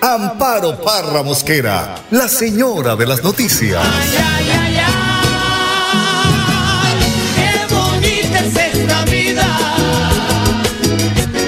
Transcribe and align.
Amparo 0.00 0.80
Parra 0.80 1.24
Mosquera, 1.24 1.96
la 2.12 2.28
señora 2.28 2.94
de 2.94 3.04
las 3.04 3.24
noticias. 3.24 3.84
Ay, 3.84 4.14
ay, 4.16 4.48
ay, 4.52 4.76
ay, 4.86 4.94
qué 7.34 7.66
bonita 7.74 8.38
es 8.38 8.54
esta 8.76 9.04
vida. 9.06 9.44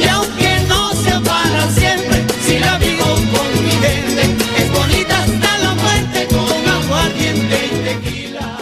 Y 0.00 0.09
aunque 0.09 0.62
no 0.66 0.92
sea 0.95 1.20
para 1.20 1.70
siempre, 1.70 2.24
si 2.42 2.59
la 2.59 2.76
vivo 2.78 3.04
con 3.04 3.64
mi 3.64 3.70
gente, 3.70 4.23
es 4.59 4.73
bonita 4.73 5.23
hasta 5.23 5.59
la 5.59 5.74
muerte 5.74 6.26
con 6.34 6.68
aguardiente 6.68 7.56
y 7.66 7.68
tequila. 7.84 8.59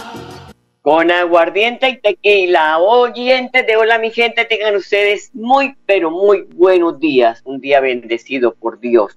Con 0.83 1.11
aguardiente 1.11 1.89
y 1.89 1.97
tequila. 1.97 2.79
Oyentes 2.79 3.67
de 3.67 3.77
Hola 3.79 3.99
mi 3.99 4.11
gente, 4.11 4.45
tengan 4.45 4.77
ustedes 4.77 5.31
muy, 5.33 5.77
pero 5.87 6.11
muy 6.11 6.43
buenos 6.55 7.01
días. 7.01 7.41
Un 7.45 7.59
día 7.59 7.81
bendecido 7.81 8.55
por 8.55 8.81
Dios. 8.81 9.17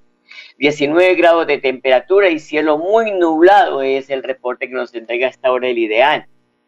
19 0.62 1.16
grados 1.16 1.48
de 1.48 1.58
temperatura 1.58 2.30
y 2.30 2.38
cielo 2.38 2.78
muy 2.78 3.10
nublado 3.14 3.82
es 3.82 4.12
el 4.12 4.22
reporte 4.22 4.68
que 4.68 4.76
nos 4.76 4.94
entrega 4.94 5.26
a 5.26 5.32
esta 5.32 5.52
hora 5.52 5.68
el 5.68 5.80
ideal. 5.80 6.28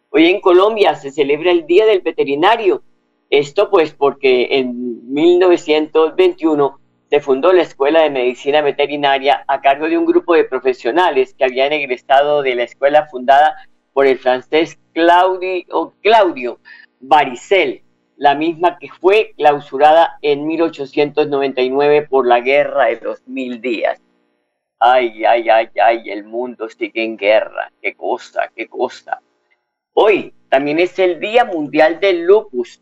Hoy 0.09 0.31
en 0.31 0.41
Colombia 0.41 0.95
se 0.95 1.11
celebra 1.11 1.52
el 1.52 1.67
Día 1.67 1.85
del 1.85 2.02
Veterinario. 2.02 2.81
Esto 3.30 3.69
pues 3.69 3.94
porque 3.94 4.47
en 4.50 5.13
1921 5.13 6.80
se 7.08 7.19
fundó 7.19 7.53
la 7.53 7.61
Escuela 7.61 8.02
de 8.02 8.09
Medicina 8.09 8.61
Veterinaria 8.61 9.45
a 9.47 9.61
cargo 9.61 9.88
de 9.88 10.00
un 10.00 10.07
grupo 10.07 10.33
de 10.33 10.45
profesionales 10.45 11.35
que 11.35 11.44
habían 11.44 11.72
egresado 11.72 12.41
de 12.41 12.55
la 12.55 12.63
escuela 12.63 13.05
fundada 13.11 13.55
por 13.94 14.07
el 14.07 14.17
francés 14.17 14.80
Claudio, 14.94 15.94
Claudio 16.02 16.57
Baricel, 17.00 17.83
la 18.17 18.36
misma 18.36 18.78
que 18.78 18.89
fue 18.89 19.33
clausurada 19.38 20.17
en 20.22 20.45
1899 20.45 22.08
por 22.08 22.28
la 22.28 22.39
guerra 22.39 22.86
de 22.86 23.00
los 23.02 23.28
mil 23.28 23.61
días. 23.61 24.02
Ay, 24.80 25.23
ay, 25.25 25.50
ay, 25.50 25.69
ay, 25.81 26.09
el 26.09 26.23
mundo 26.23 26.69
sigue 26.69 27.03
en 27.03 27.17
guerra. 27.17 27.72
Qué 27.81 27.95
cosa, 27.95 28.52
qué 28.56 28.67
cosa. 28.67 29.22
Hoy 29.94 30.34
también 30.50 30.80
es 30.80 30.97
el 31.00 31.19
Día 31.19 31.45
Mundial 31.45 32.00
del 32.00 32.25
Lupus, 32.25 32.81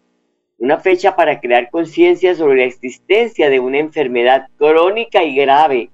una 0.57 0.79
fecha 0.79 1.15
para 1.15 1.39
crear 1.39 1.69
conciencia 1.69 2.35
sobre 2.35 2.57
la 2.57 2.65
existencia 2.65 3.49
de 3.49 3.59
una 3.59 3.79
enfermedad 3.79 4.47
crónica 4.57 5.23
y 5.23 5.35
grave 5.35 5.89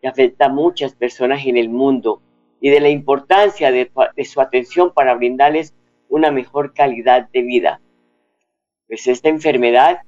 que 0.00 0.08
afecta 0.08 0.46
a 0.46 0.52
muchas 0.52 0.94
personas 0.94 1.46
en 1.46 1.56
el 1.56 1.68
mundo 1.68 2.22
y 2.60 2.70
de 2.70 2.80
la 2.80 2.88
importancia 2.88 3.70
de, 3.70 3.90
de 4.16 4.24
su 4.24 4.40
atención 4.40 4.92
para 4.92 5.14
brindarles 5.14 5.74
una 6.08 6.30
mejor 6.30 6.74
calidad 6.74 7.28
de 7.30 7.42
vida 7.42 7.80
pues 8.92 9.06
esta 9.06 9.30
enfermedad 9.30 10.02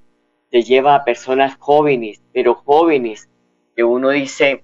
se 0.51 0.63
lleva 0.63 0.95
a 0.95 1.05
personas 1.07 1.57
jóvenes, 1.59 2.21
pero 2.35 2.55
jóvenes, 2.55 3.31
que 3.75 3.83
uno 3.83 4.11
dice, 4.11 4.63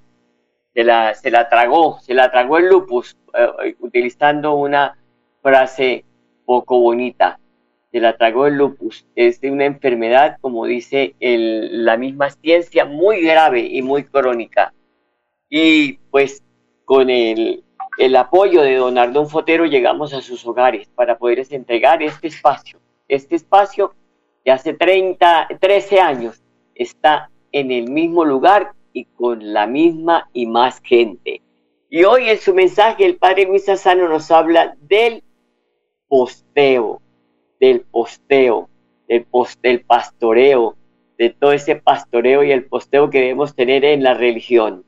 se 0.74 0.84
la, 0.84 1.14
se 1.14 1.30
la 1.30 1.48
tragó, 1.48 2.00
se 2.00 2.12
la 2.12 2.30
tragó 2.30 2.58
el 2.58 2.68
lupus, 2.68 3.16
eh, 3.32 3.76
utilizando 3.78 4.56
una 4.56 4.98
frase 5.40 6.04
poco 6.44 6.78
bonita, 6.80 7.40
se 7.90 7.98
la 7.98 8.14
tragó 8.18 8.46
el 8.46 8.56
lupus. 8.56 9.06
Es 9.14 9.40
una 9.42 9.64
enfermedad, 9.64 10.36
como 10.42 10.66
dice 10.66 11.14
el, 11.18 11.86
la 11.86 11.96
misma 11.96 12.28
ciencia, 12.28 12.84
muy 12.84 13.22
grave 13.22 13.60
y 13.60 13.80
muy 13.80 14.04
crónica. 14.04 14.74
Y 15.48 15.94
pues 16.10 16.44
con 16.84 17.08
el, 17.08 17.64
el 17.96 18.16
apoyo 18.16 18.60
de 18.60 18.74
don 18.74 18.98
Ardón 18.98 19.30
Fotero 19.30 19.64
llegamos 19.64 20.12
a 20.12 20.20
sus 20.20 20.46
hogares 20.46 20.90
para 20.94 21.16
poderles 21.16 21.52
entregar 21.52 22.02
este 22.02 22.26
espacio, 22.26 22.80
este 23.08 23.36
espacio 23.36 23.94
de 24.44 24.50
hace 24.50 24.74
30, 24.74 25.48
13 25.60 26.00
años 26.00 26.42
está 26.74 27.30
en 27.52 27.70
el 27.70 27.90
mismo 27.90 28.24
lugar 28.24 28.72
y 28.92 29.04
con 29.04 29.52
la 29.52 29.66
misma 29.66 30.28
y 30.32 30.46
más 30.46 30.80
gente. 30.82 31.42
Y 31.88 32.04
hoy 32.04 32.28
en 32.28 32.38
su 32.38 32.54
mensaje 32.54 33.04
el 33.04 33.16
Padre 33.16 33.46
Luis 33.46 33.64
Sassano 33.64 34.08
nos 34.08 34.30
habla 34.30 34.76
del 34.80 35.22
posteo, 36.08 37.00
del 37.58 37.80
posteo, 37.80 38.68
del, 39.08 39.24
post, 39.24 39.60
del 39.60 39.80
pastoreo, 39.80 40.76
de 41.18 41.30
todo 41.30 41.52
ese 41.52 41.76
pastoreo 41.76 42.44
y 42.44 42.52
el 42.52 42.64
posteo 42.64 43.10
que 43.10 43.20
debemos 43.20 43.54
tener 43.54 43.84
en 43.84 44.02
la 44.02 44.14
religión. 44.14 44.84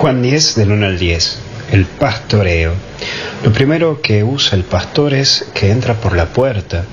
Juan 0.00 0.22
10 0.22 0.56
del 0.56 0.72
1 0.72 0.86
al 0.86 0.98
10. 0.98 1.42
El 1.72 1.84
pastoreo. 1.84 2.72
Lo 3.44 3.52
primero 3.52 4.00
que 4.00 4.22
usa 4.24 4.56
el 4.56 4.64
pastor 4.64 5.12
es 5.12 5.50
que 5.54 5.70
entra 5.70 5.94
por 5.94 6.16
la 6.16 6.26
puerta 6.26 6.84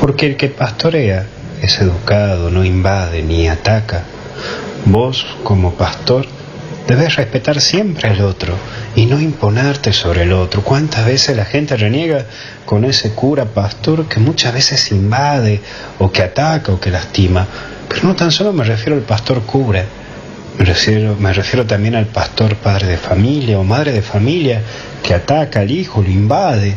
porque 0.00 0.26
el 0.26 0.36
que 0.36 0.48
pastorea 0.48 1.26
es 1.60 1.80
educado, 1.80 2.50
no 2.50 2.64
invade 2.64 3.22
ni 3.22 3.48
ataca. 3.48 4.04
Vos, 4.84 5.24
como 5.44 5.74
pastor, 5.74 6.26
debes 6.88 7.16
respetar 7.16 7.60
siempre 7.60 8.08
al 8.08 8.20
otro 8.22 8.54
y 8.96 9.06
no 9.06 9.20
imponerte 9.20 9.92
sobre 9.92 10.22
el 10.22 10.32
otro. 10.32 10.62
¿Cuántas 10.62 11.06
veces 11.06 11.36
la 11.36 11.44
gente 11.44 11.76
reniega 11.76 12.26
con 12.66 12.84
ese 12.84 13.12
cura 13.12 13.44
pastor 13.44 14.08
que 14.08 14.20
muchas 14.20 14.52
veces 14.52 14.90
invade 14.90 15.60
o 15.98 16.10
que 16.10 16.22
ataca 16.22 16.72
o 16.72 16.80
que 16.80 16.90
lastima? 16.90 17.46
Pero 17.88 18.08
no 18.08 18.16
tan 18.16 18.32
solo 18.32 18.52
me 18.52 18.64
refiero 18.64 18.96
al 18.96 19.02
pastor 19.02 19.42
cura, 19.42 19.84
me 20.58 20.64
refiero, 20.64 21.16
me 21.18 21.32
refiero 21.32 21.64
también 21.64 21.94
al 21.94 22.06
pastor 22.06 22.56
padre 22.56 22.86
de 22.86 22.96
familia 22.98 23.58
o 23.58 23.64
madre 23.64 23.92
de 23.92 24.02
familia 24.02 24.62
que 25.02 25.14
ataca 25.14 25.60
al 25.60 25.70
hijo, 25.70 26.02
lo 26.02 26.10
invade. 26.10 26.74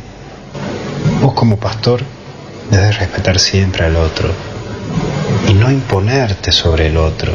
Vos 1.22 1.34
como 1.34 1.58
pastor 1.58 2.02
Debes 2.70 2.98
respetar 3.00 3.40
siempre 3.40 3.86
al 3.86 3.96
otro 3.96 4.30
y 5.48 5.54
no 5.54 5.72
imponerte 5.72 6.52
sobre 6.52 6.88
el 6.88 6.98
otro. 6.98 7.34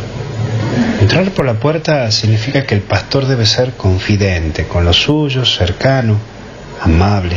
Entrar 1.01 1.31
por 1.31 1.47
la 1.47 1.55
puerta 1.55 2.11
significa 2.11 2.65
que 2.65 2.75
el 2.75 2.83
pastor 2.83 3.27
debe 3.27 3.47
ser 3.47 3.75
confidente 3.75 4.67
con 4.67 4.85
los 4.85 5.03
suyos, 5.03 5.57
cercano, 5.57 6.19
amable 6.81 7.37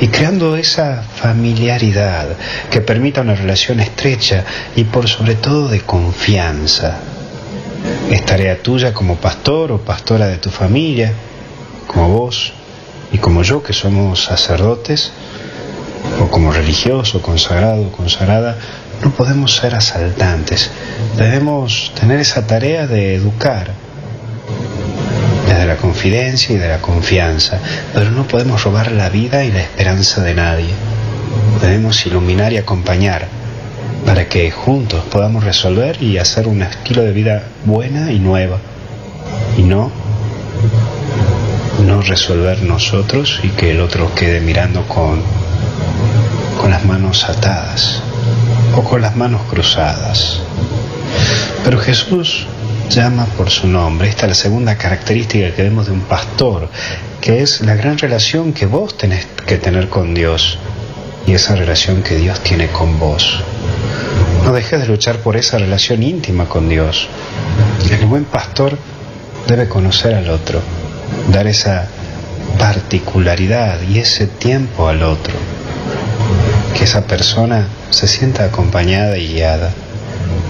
y 0.00 0.08
creando 0.08 0.56
esa 0.56 1.02
familiaridad 1.02 2.28
que 2.70 2.80
permita 2.80 3.20
una 3.20 3.34
relación 3.34 3.80
estrecha 3.80 4.44
y 4.76 4.84
por 4.84 5.08
sobre 5.08 5.36
todo 5.36 5.68
de 5.68 5.80
confianza. 5.82 6.98
Es 8.10 8.24
tarea 8.24 8.60
tuya 8.62 8.92
como 8.92 9.16
pastor 9.16 9.72
o 9.72 9.78
pastora 9.78 10.26
de 10.26 10.38
tu 10.38 10.50
familia, 10.50 11.12
como 11.86 12.08
vos 12.08 12.52
y 13.12 13.18
como 13.18 13.42
yo 13.42 13.62
que 13.62 13.72
somos 13.72 14.24
sacerdotes, 14.24 15.12
o 16.20 16.28
como 16.28 16.52
religioso, 16.52 17.22
consagrado, 17.22 17.90
consagrada, 17.92 18.56
no 19.02 19.10
podemos 19.10 19.56
ser 19.56 19.74
asaltantes. 19.74 20.70
Debemos 21.16 21.92
tener 21.98 22.20
esa 22.20 22.46
tarea 22.46 22.86
de 22.86 23.14
educar 23.14 23.70
desde 25.48 25.66
la 25.66 25.76
confidencia 25.76 26.54
y 26.54 26.58
de 26.58 26.68
la 26.68 26.80
confianza, 26.80 27.58
pero 27.94 28.10
no 28.10 28.26
podemos 28.26 28.62
robar 28.62 28.92
la 28.92 29.08
vida 29.08 29.44
y 29.44 29.50
la 29.50 29.60
esperanza 29.60 30.22
de 30.22 30.34
nadie. 30.34 30.74
Debemos 31.60 32.04
iluminar 32.06 32.52
y 32.52 32.58
acompañar 32.58 33.26
para 34.04 34.28
que 34.28 34.50
juntos 34.50 35.02
podamos 35.10 35.44
resolver 35.44 36.02
y 36.02 36.18
hacer 36.18 36.48
un 36.48 36.62
estilo 36.62 37.02
de 37.02 37.12
vida 37.12 37.42
buena 37.64 38.10
y 38.12 38.18
nueva 38.18 38.58
y 39.56 39.62
no 39.62 39.90
no 41.86 42.02
resolver 42.02 42.62
nosotros 42.62 43.40
y 43.42 43.48
que 43.48 43.70
el 43.70 43.80
otro 43.80 44.14
quede 44.14 44.40
mirando 44.40 44.86
con 44.86 45.22
manos 46.84 47.24
atadas 47.24 48.02
o 48.76 48.82
con 48.82 49.02
las 49.02 49.16
manos 49.16 49.42
cruzadas. 49.50 50.40
Pero 51.64 51.78
Jesús 51.78 52.46
llama 52.88 53.26
por 53.36 53.50
su 53.50 53.68
nombre. 53.68 54.08
Esta 54.08 54.26
es 54.26 54.30
la 54.30 54.34
segunda 54.34 54.76
característica 54.76 55.54
que 55.54 55.62
vemos 55.62 55.86
de 55.86 55.92
un 55.92 56.02
pastor, 56.02 56.68
que 57.20 57.42
es 57.42 57.60
la 57.60 57.74
gran 57.74 57.98
relación 57.98 58.52
que 58.52 58.66
vos 58.66 58.96
tenés 58.96 59.26
que 59.46 59.58
tener 59.58 59.88
con 59.88 60.14
Dios 60.14 60.58
y 61.26 61.34
esa 61.34 61.54
relación 61.54 62.02
que 62.02 62.16
Dios 62.16 62.40
tiene 62.40 62.68
con 62.68 62.98
vos. 62.98 63.40
No 64.44 64.52
dejes 64.52 64.80
de 64.80 64.86
luchar 64.86 65.18
por 65.18 65.36
esa 65.36 65.58
relación 65.58 66.02
íntima 66.02 66.46
con 66.46 66.68
Dios. 66.68 67.08
El 67.90 68.06
buen 68.06 68.24
pastor 68.24 68.76
debe 69.46 69.68
conocer 69.68 70.14
al 70.14 70.30
otro, 70.30 70.60
dar 71.30 71.46
esa 71.46 71.88
particularidad 72.58 73.80
y 73.82 73.98
ese 73.98 74.26
tiempo 74.26 74.88
al 74.88 75.02
otro 75.02 75.34
que 76.76 76.84
esa 76.84 77.02
persona 77.06 77.66
se 77.90 78.06
sienta 78.06 78.44
acompañada 78.44 79.16
y 79.18 79.28
guiada. 79.28 79.70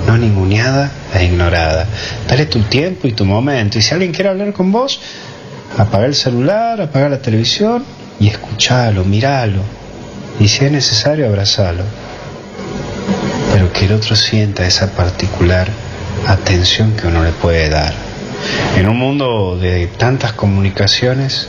no 0.06 0.16
ninguneada 0.16 0.90
e 1.14 1.24
ignorada. 1.24 1.86
Dale 2.26 2.46
tu 2.46 2.60
tiempo 2.62 3.06
y 3.06 3.12
tu 3.12 3.24
momento. 3.24 3.78
Y 3.78 3.82
si 3.82 3.92
alguien 3.92 4.12
quiere 4.12 4.30
hablar 4.30 4.52
con 4.52 4.72
vos, 4.72 5.00
apaga 5.76 6.06
el 6.06 6.14
celular, 6.14 6.80
apaga 6.80 7.08
la 7.08 7.18
televisión 7.18 7.84
y 8.18 8.28
escuchalo, 8.28 9.04
miralo. 9.04 9.62
Y 10.38 10.48
si 10.48 10.64
es 10.64 10.72
necesario, 10.72 11.26
abrazalo. 11.26 11.84
Pero 13.52 13.72
que 13.72 13.84
el 13.84 13.92
otro 13.92 14.16
sienta 14.16 14.66
esa 14.66 14.90
particular 14.92 15.68
atención 16.26 16.92
que 16.96 17.06
uno 17.06 17.22
le 17.22 17.32
puede 17.32 17.68
dar. 17.68 17.92
En 18.76 18.88
un 18.88 18.96
mundo 18.96 19.58
de 19.60 19.86
tantas 19.86 20.32
comunicaciones, 20.32 21.48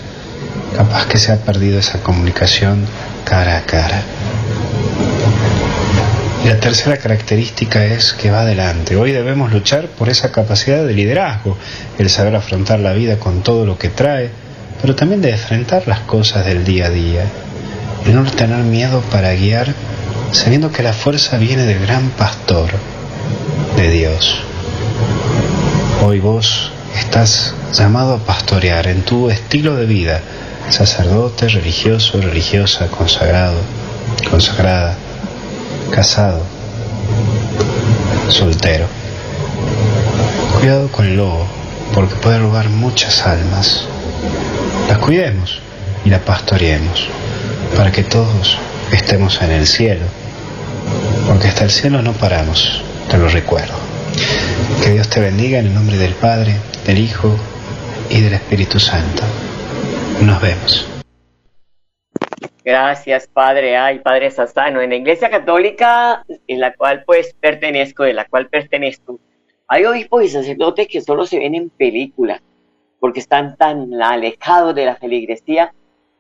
capaz 0.76 1.06
que 1.08 1.18
se 1.18 1.32
ha 1.32 1.38
perdido 1.38 1.80
esa 1.80 2.00
comunicación 2.04 2.86
cara 3.24 3.58
a 3.58 3.62
cara. 3.62 4.02
La 6.46 6.60
tercera 6.60 6.98
característica 6.98 7.86
es 7.86 8.14
que 8.14 8.32
va 8.32 8.42
adelante. 8.42 8.96
Hoy 8.96 9.12
debemos 9.12 9.52
luchar 9.54 9.88
por 9.90 10.10
esa 10.10 10.32
capacidad 10.32 10.84
de 10.84 10.94
liderazgo, 10.94 11.56
el 12.00 12.10
saber 12.10 12.36
afrontar 12.36 12.80
la 12.80 12.94
vida 12.94 13.20
con 13.20 13.44
todo 13.44 13.64
lo 13.64 13.78
que 13.78 13.90
trae, 13.90 14.32
pero 14.82 14.96
también 14.96 15.22
de 15.22 15.30
enfrentar 15.30 15.88
las 15.88 16.00
cosas 16.00 16.44
del 16.44 16.66
día 16.66 16.88
a 16.88 16.90
día. 16.90 17.26
El 18.08 18.16
no 18.16 18.24
tener 18.24 18.58
miedo 18.64 19.02
para 19.12 19.34
guiar, 19.36 19.76
sabiendo 20.32 20.72
que 20.72 20.82
la 20.82 20.94
fuerza 20.94 21.38
viene 21.38 21.64
del 21.66 21.80
gran 21.86 22.10
pastor, 22.10 22.72
de 23.78 23.92
Dios. 23.92 24.42
Hoy 26.04 26.20
vos 26.20 26.72
estás 26.96 27.54
llamado 27.72 28.16
a 28.16 28.26
pastorear 28.26 28.88
en 28.88 29.04
tu 29.04 29.30
estilo 29.30 29.76
de 29.76 29.86
vida, 29.86 30.22
sacerdote, 30.70 31.50
religioso, 31.50 32.20
religiosa, 32.20 32.88
consagrado, 32.88 33.60
consagrada 34.28 34.98
casado, 35.92 36.42
soltero. 38.30 38.88
Cuidado 40.60 40.92
con 40.92 41.06
el 41.06 41.18
lobo, 41.18 41.46
porque 41.94 42.16
puede 42.16 42.40
robar 42.40 42.70
muchas 42.70 43.26
almas. 43.28 43.86
Las 44.88 44.98
cuidemos 44.98 45.60
y 46.06 46.10
las 46.10 46.22
pastoreemos, 46.22 47.08
para 47.76 47.92
que 47.92 48.04
todos 48.04 48.58
estemos 48.92 49.42
en 49.42 49.52
el 49.52 49.68
cielo, 49.68 50.06
porque 51.28 51.48
hasta 51.48 51.64
el 51.64 51.72
cielo 51.72 52.02
no 52.02 52.14
paramos, 52.14 52.82
te 53.10 53.18
lo 53.18 53.28
recuerdo. 53.28 53.76
Que 54.84 54.92
Dios 54.92 55.10
te 55.10 55.20
bendiga 55.20 55.60
en 55.60 55.68
el 55.68 55.74
nombre 55.74 55.98
del 55.98 56.14
Padre, 56.14 56.56
del 56.86 56.98
Hijo 56.98 57.36
y 58.10 58.22
del 58.22 58.34
Espíritu 58.34 58.80
Santo. 58.80 59.24
Nos 60.22 60.42
vemos. 60.42 60.91
Gracias, 62.64 63.28
Padre. 63.28 63.76
Ay, 63.76 64.00
Padre 64.00 64.30
Sassano. 64.30 64.82
En 64.82 64.92
la 64.92 64.96
Iglesia 64.98 65.30
Católica, 65.30 66.24
en 66.48 66.60
la 66.60 66.74
cual 66.76 67.04
pues 67.06 67.34
pertenezco, 67.34 68.04
de 68.04 68.14
la 68.14 68.26
cual 68.26 68.50
pertenezco, 68.50 69.20
hay 69.68 69.86
obispos 69.86 70.24
y 70.24 70.30
sacerdotes 70.30 70.88
que 70.88 71.02
solo 71.02 71.26
se 71.26 71.40
ven 71.40 71.56
en 71.56 71.70
películas, 71.70 72.42
porque 73.00 73.20
están 73.20 73.58
tan 73.58 73.94
alejados 74.02 74.76
de 74.76 74.86
la 74.86 74.96
feligresía 74.96 75.74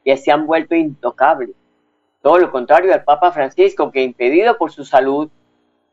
que 0.03 0.17
se 0.17 0.31
han 0.31 0.47
vuelto 0.47 0.73
intocables. 0.73 1.55
Todo 2.21 2.37
lo 2.39 2.51
contrario 2.51 2.93
al 2.93 3.03
Papa 3.03 3.31
Francisco, 3.31 3.91
que 3.91 4.03
impedido 4.03 4.57
por 4.57 4.71
su 4.71 4.83
salud, 4.83 5.29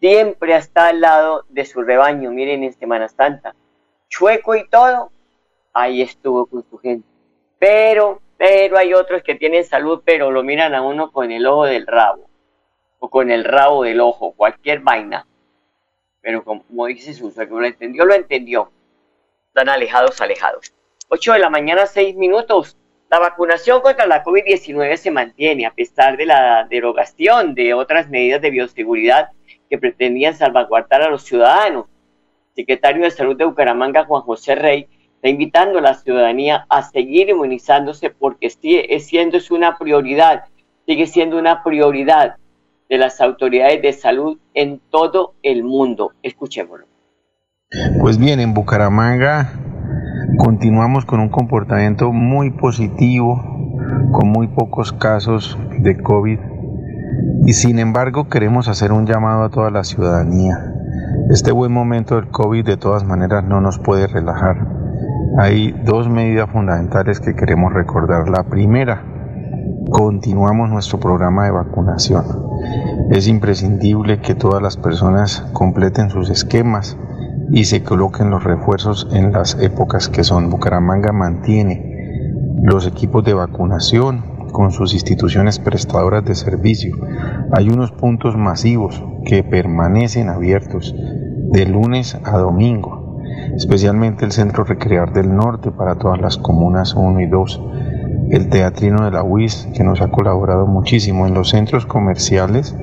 siempre 0.00 0.55
está 0.55 0.89
al 0.89 1.00
lado 1.00 1.45
de 1.49 1.65
su 1.65 1.83
rebaño. 1.83 2.31
Miren 2.31 2.65
en 2.65 2.73
Semana 2.73 3.09
Santa, 3.09 3.55
chueco 4.09 4.55
y 4.55 4.69
todo, 4.69 5.11
ahí 5.73 6.00
estuvo 6.00 6.47
con 6.47 6.65
su 6.71 6.79
gente. 6.79 7.06
Pero 7.59 8.21
pero 8.38 8.79
hay 8.79 8.94
otros 8.94 9.23
que 9.25 9.35
tienen 9.35 9.64
salud, 9.64 10.00
pero 10.05 10.31
lo 10.31 10.44
miran 10.44 10.75
a 10.75 10.81
uno 10.81 11.11
con 11.11 11.32
el 11.32 11.44
ojo 11.44 11.67
del 11.67 11.87
rabo, 11.87 12.31
o 13.00 13.11
con 13.11 13.32
el 13.32 13.44
rabo 13.44 13.82
del 13.82 14.00
ojo, 14.00 14.32
cualquier 14.32 14.79
vaina. 14.81 15.26
Pero 16.23 16.44
como, 16.44 16.87
dice 16.87 17.12
su 17.14 17.32
suegro, 17.32 17.61
lo 17.61 17.67
entendió, 17.67 18.05
lo 18.05 18.14
entendió. 18.14 18.70
Están 19.49 19.69
alejados, 19.69 20.20
alejados. 20.20 20.73
8 21.08 21.32
de 21.32 21.38
la 21.40 21.50
mañana, 21.50 21.87
6 21.87 22.14
minutos. 22.14 22.76
La 23.11 23.19
vacunación 23.19 23.81
contra 23.81 24.06
la 24.06 24.23
COVID-19 24.23 24.96
se 24.96 25.11
mantiene 25.11 25.67
a 25.67 25.73
pesar 25.73 26.17
de 26.17 26.26
la 26.26 26.64
derogación 26.69 27.55
de 27.55 27.75
otras 27.75 28.08
medidas 28.08 28.40
de 28.40 28.50
bioseguridad 28.50 29.31
que 29.69 29.79
pretendían 29.79 30.37
salvaguardar 30.37 31.02
a 31.02 31.11
los 31.11 31.25
ciudadanos. 31.25 31.87
secretario 32.55 33.05
de 33.05 33.11
Salud 33.11 33.37
de 33.37 33.44
Bucaramanga, 33.44 34.05
Juan 34.05 34.23
José 34.23 34.55
Rey, 34.55 34.88
está 35.19 35.29
invitando 35.31 35.81
a 35.81 35.82
la 35.82 35.94
ciudadanía 35.94 36.65
a 36.69 36.82
seguir 36.82 37.29
inmunizándose 37.29 38.11
porque 38.11 38.50
sigue 38.50 39.00
siendo 39.00 39.38
una 39.50 39.76
prioridad, 39.76 40.44
sigue 40.87 41.09
siendo 41.09 41.41
una 41.41 41.65
prioridad 41.65 42.37
de 42.88 42.99
las 42.99 43.20
autoridades 43.20 43.82
de 43.82 43.93
salud 43.93 44.38
en 44.55 44.81
todo 44.91 45.35
el 45.43 45.65
mundo. 45.65 46.12
Escuchémoslo. 46.23 46.87
Pues 48.00 48.17
bien, 48.17 48.38
en 48.38 48.55
Bucaramanga 48.55 49.50
continuamos 50.38 51.05
con 51.05 51.19
un 51.19 51.31
comportamiento 51.31 52.12
muy 52.12 52.53
positivo, 52.53 53.43
con 54.12 54.29
muy 54.29 54.47
pocos 54.47 54.93
casos 54.93 55.59
de 55.81 56.00
COVID 56.00 56.38
y 57.44 57.55
sin 57.55 57.81
embargo 57.81 58.29
queremos 58.29 58.69
hacer 58.69 58.93
un 58.93 59.05
llamado 59.05 59.43
a 59.43 59.50
toda 59.50 59.73
la 59.73 59.82
ciudadanía. 59.82 60.75
Este 61.31 61.50
buen 61.50 61.73
momento 61.73 62.14
del 62.14 62.29
COVID 62.29 62.64
de 62.64 62.76
todas 62.76 63.03
maneras 63.03 63.43
no 63.43 63.61
nos 63.61 63.81
puede 63.81 64.06
relajar 64.06 64.77
hay 65.38 65.70
dos 65.85 66.08
medidas 66.08 66.50
fundamentales 66.50 67.20
que 67.20 67.37
queremos 67.37 67.73
recordar. 67.73 68.29
La 68.29 68.43
primera, 68.43 69.05
continuamos 69.88 70.69
nuestro 70.69 70.99
programa 70.99 71.44
de 71.44 71.52
vacunación. 71.52 72.25
Es 73.12 73.29
imprescindible 73.29 74.20
que 74.20 74.35
todas 74.35 74.61
las 74.61 74.76
personas 74.76 75.46
completen 75.52 76.11
sus 76.11 76.29
esquemas 76.29 76.99
y 77.52 77.67
se 77.67 77.85
coloquen 77.85 78.31
los 78.31 78.43
refuerzos 78.43 79.06
en 79.12 79.31
las 79.31 79.56
épocas 79.62 80.08
que 80.08 80.25
son. 80.25 80.50
Bucaramanga 80.50 81.12
mantiene 81.12 82.35
los 82.61 82.88
equipos 82.88 83.25
de 83.25 83.35
vacunación 83.35 84.49
con 84.50 84.73
sus 84.73 84.93
instituciones 84.93 85.61
prestadoras 85.61 86.25
de 86.25 86.35
servicio. 86.35 86.96
Hay 87.52 87.69
unos 87.69 87.93
puntos 87.93 88.37
masivos 88.37 89.05
que 89.25 89.44
permanecen 89.44 90.31
abiertos 90.31 90.93
de 91.52 91.64
lunes 91.64 92.19
a 92.25 92.38
domingo 92.38 92.98
especialmente 93.56 94.25
el 94.25 94.32
Centro 94.32 94.64
Recrear 94.64 95.12
del 95.12 95.34
Norte 95.34 95.70
para 95.70 95.96
todas 95.96 96.20
las 96.20 96.36
comunas 96.36 96.94
1 96.94 97.20
y 97.20 97.26
2, 97.26 97.62
el 98.30 98.48
Teatrino 98.48 99.04
de 99.04 99.10
la 99.10 99.22
UIS, 99.22 99.69
que 99.75 99.84
nos 99.84 100.00
ha 100.00 100.08
colaborado 100.08 100.66
muchísimo 100.66 101.26
en 101.26 101.34
los 101.34 101.50
centros 101.50 101.86
comerciales. 101.86 102.76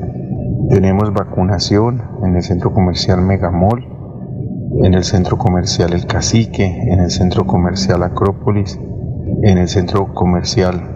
Tenemos 0.70 1.14
vacunación 1.14 2.02
en 2.24 2.36
el 2.36 2.42
centro 2.42 2.74
comercial 2.74 3.22
Megamol, 3.22 3.88
en 4.84 4.94
el 4.94 5.04
centro 5.04 5.38
comercial 5.38 5.94
El 5.94 6.06
Cacique, 6.06 6.66
en 6.66 7.00
el 7.00 7.12
centro 7.12 7.46
comercial 7.46 8.04
Acrópolis, 8.04 8.80
en 9.44 9.58
el 9.58 9.68
centro 9.68 10.14
comercial 10.14 10.96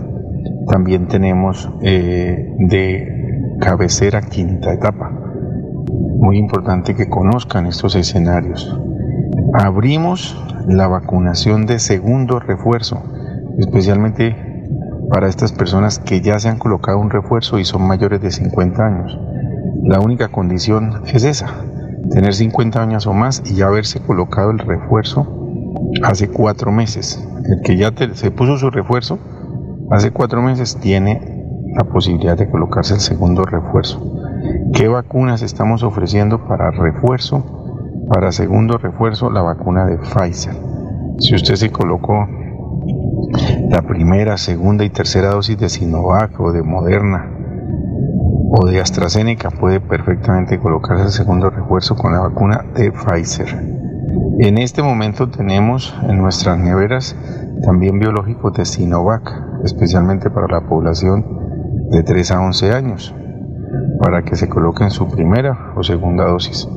también 0.68 1.08
tenemos 1.08 1.70
eh, 1.82 2.54
de 2.60 3.58
cabecera 3.60 4.22
quinta 4.22 4.74
etapa. 4.74 5.12
Muy 5.90 6.38
importante 6.38 6.96
que 6.96 7.10
conozcan 7.10 7.66
estos 7.66 7.96
escenarios. 7.96 8.78
Abrimos 9.54 10.38
la 10.68 10.88
vacunación 10.88 11.66
de 11.66 11.80
segundo 11.80 12.40
refuerzo, 12.40 13.02
especialmente 13.58 14.36
para 15.10 15.28
estas 15.28 15.52
personas 15.52 15.98
que 15.98 16.22
ya 16.22 16.38
se 16.40 16.50
han 16.50 16.60
colocado 16.60 17.00
un 17.00 17.10
refuerzo 17.10 17.58
y 17.58 17.66
son 17.66 17.88
mayores 17.88 18.22
de 18.22 18.30
50 18.30 18.86
años. 18.86 19.18
La 19.84 20.00
única 20.00 20.28
condición 20.28 21.02
es 21.08 21.24
esa, 21.24 21.48
tener 22.12 22.36
50 22.36 22.82
años 22.82 23.08
o 23.08 23.14
más 23.14 23.42
y 23.44 23.56
ya 23.56 23.68
haberse 23.68 24.00
colocado 24.02 24.52
el 24.52 24.60
refuerzo 24.60 25.28
hace 26.04 26.30
cuatro 26.30 26.72
meses. 26.72 27.28
El 27.46 27.62
que 27.62 27.76
ya 27.76 27.92
se 28.14 28.32
puso 28.32 28.58
su 28.58 28.70
refuerzo 28.70 29.18
hace 29.90 30.12
cuatro 30.12 30.44
meses 30.44 30.78
tiene 30.80 31.40
la 31.76 31.86
posibilidad 31.86 32.38
de 32.38 32.50
colocarse 32.50 32.94
el 32.94 33.00
segundo 33.00 33.44
refuerzo. 33.44 34.00
¿Qué 34.74 34.88
vacunas 34.88 35.42
estamos 35.42 35.82
ofreciendo 35.82 36.48
para 36.48 36.70
refuerzo? 36.70 37.59
Para 38.10 38.32
segundo 38.32 38.80
refuerzo, 38.80 39.30
la 39.30 39.44
vacuna 39.44 39.86
de 39.86 40.00
Pfizer. 40.00 40.56
Si 41.20 41.36
usted 41.36 41.56
se 41.56 41.72
colocó 41.72 42.28
la 43.70 43.84
primera, 43.84 44.38
segunda 44.38 44.84
y 44.84 44.90
tercera 44.90 45.30
dosis 45.30 45.60
de 45.60 45.70
Sinovac 45.70 46.40
o 46.40 46.52
de 46.52 46.64
Moderna 46.64 47.30
o 48.52 48.66
de 48.66 48.82
AstraZeneca, 48.82 49.52
puede 49.52 49.80
perfectamente 49.80 50.58
colocarse 50.58 51.04
el 51.04 51.12
segundo 51.12 51.52
refuerzo 51.52 51.96
con 51.96 52.14
la 52.14 52.22
vacuna 52.22 52.66
de 52.74 52.92
Pfizer. 52.92 53.48
En 54.40 54.58
este 54.58 54.82
momento 54.82 55.30
tenemos 55.30 55.96
en 56.02 56.18
nuestras 56.18 56.58
neveras 56.58 57.16
también 57.64 58.00
biológicos 58.00 58.54
de 58.54 58.66
Sinovac, 58.66 59.32
especialmente 59.64 60.32
para 60.32 60.48
la 60.48 60.68
población 60.68 61.26
de 61.92 62.02
3 62.02 62.32
a 62.32 62.42
11 62.42 62.72
años, 62.72 63.14
para 64.02 64.24
que 64.24 64.36
se 64.36 64.50
coloquen 64.50 64.90
su 64.90 65.08
primera 65.08 65.74
o 65.76 65.84
segunda 65.84 66.26
dosis. 66.26 66.68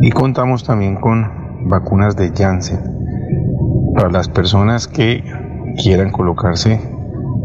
Y 0.00 0.10
contamos 0.10 0.64
también 0.64 0.96
con 0.96 1.68
vacunas 1.68 2.16
de 2.16 2.32
Janssen. 2.34 2.80
Para 3.94 4.10
las 4.10 4.28
personas 4.28 4.88
que 4.88 5.24
quieran 5.76 6.10
colocarse 6.10 6.80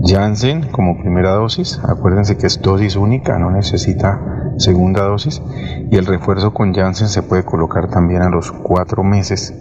Janssen 0.04 0.70
como 0.72 0.98
primera 0.98 1.32
dosis, 1.32 1.80
acuérdense 1.84 2.38
que 2.38 2.48
es 2.48 2.62
dosis 2.62 2.96
única, 2.96 3.38
no 3.38 3.52
necesita 3.52 4.20
segunda 4.58 5.04
dosis 5.04 5.42
y 5.90 5.96
el 5.96 6.06
refuerzo 6.06 6.54
con 6.54 6.74
Janssen 6.74 7.08
se 7.08 7.24
puede 7.24 7.44
colocar 7.44 7.90
también 7.90 8.22
a 8.22 8.30
los 8.30 8.52
cuatro 8.52 9.04
meses. 9.04 9.54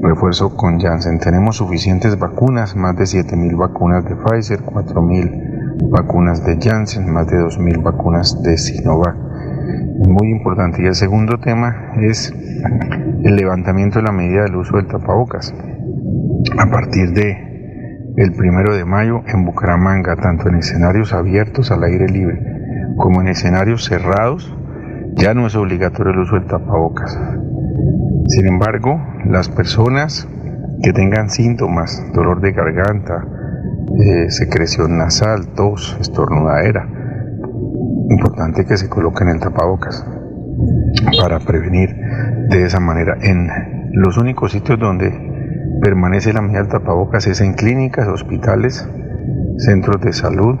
Refuerzo 0.00 0.56
con 0.56 0.78
Janssen. 0.78 1.18
Tenemos 1.18 1.56
suficientes 1.56 2.18
vacunas, 2.18 2.76
más 2.76 2.96
de 2.96 3.04
7.000 3.04 3.56
vacunas 3.56 4.04
de 4.04 4.14
Pfizer, 4.14 4.62
4.000 4.62 5.90
vacunas 5.90 6.44
de 6.44 6.56
Janssen, 6.60 7.10
más 7.12 7.26
de 7.26 7.38
2.000 7.38 7.82
vacunas 7.82 8.40
de 8.42 8.56
Sinovac. 8.58 9.27
Muy 10.06 10.30
importante. 10.30 10.82
Y 10.82 10.86
el 10.86 10.94
segundo 10.94 11.38
tema 11.38 11.92
es 12.00 12.32
el 13.24 13.36
levantamiento 13.36 13.98
de 13.98 14.04
la 14.04 14.12
medida 14.12 14.44
del 14.44 14.56
uso 14.56 14.76
del 14.76 14.86
tapabocas. 14.86 15.52
A 16.58 16.66
partir 16.70 17.12
de 17.12 17.48
el 18.16 18.32
primero 18.32 18.74
de 18.74 18.84
mayo 18.84 19.22
en 19.26 19.44
Bucaramanga, 19.44 20.16
tanto 20.16 20.48
en 20.48 20.56
escenarios 20.56 21.12
abiertos 21.12 21.70
al 21.70 21.84
aire 21.84 22.08
libre 22.08 22.40
como 22.96 23.20
en 23.20 23.28
escenarios 23.28 23.84
cerrados, 23.84 24.56
ya 25.14 25.34
no 25.34 25.46
es 25.46 25.56
obligatorio 25.56 26.12
el 26.12 26.20
uso 26.20 26.34
del 26.34 26.46
tapabocas. 26.46 27.18
Sin 28.26 28.46
embargo, 28.46 29.00
las 29.24 29.48
personas 29.48 30.28
que 30.82 30.92
tengan 30.92 31.30
síntomas, 31.30 32.04
dolor 32.12 32.40
de 32.40 32.52
garganta, 32.52 33.24
eh, 33.98 34.30
secreción 34.30 34.98
nasal, 34.98 35.48
tos, 35.54 35.96
estornudadera, 36.00 36.88
importante 38.10 38.64
que 38.64 38.76
se 38.76 38.88
coloquen 38.88 39.28
el 39.28 39.40
tapabocas 39.40 40.04
para 41.20 41.38
prevenir 41.40 41.94
de 42.48 42.64
esa 42.64 42.80
manera. 42.80 43.16
En 43.20 43.48
los 43.92 44.18
únicos 44.18 44.52
sitios 44.52 44.78
donde 44.78 45.12
permanece 45.80 46.32
la 46.32 46.42
medida 46.42 46.60
del 46.60 46.68
tapabocas 46.68 47.26
es 47.26 47.40
en 47.40 47.54
clínicas, 47.54 48.08
hospitales, 48.08 48.88
centros 49.58 50.00
de 50.00 50.12
salud, 50.12 50.56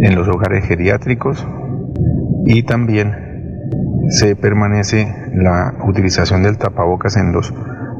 en 0.00 0.14
los 0.14 0.28
hogares 0.28 0.64
geriátricos 0.64 1.46
y 2.46 2.62
también 2.62 3.14
se 4.10 4.36
permanece 4.36 5.12
la 5.34 5.74
utilización 5.86 6.42
del 6.42 6.56
tapabocas 6.56 7.16
en 7.16 7.32
los 7.32 7.52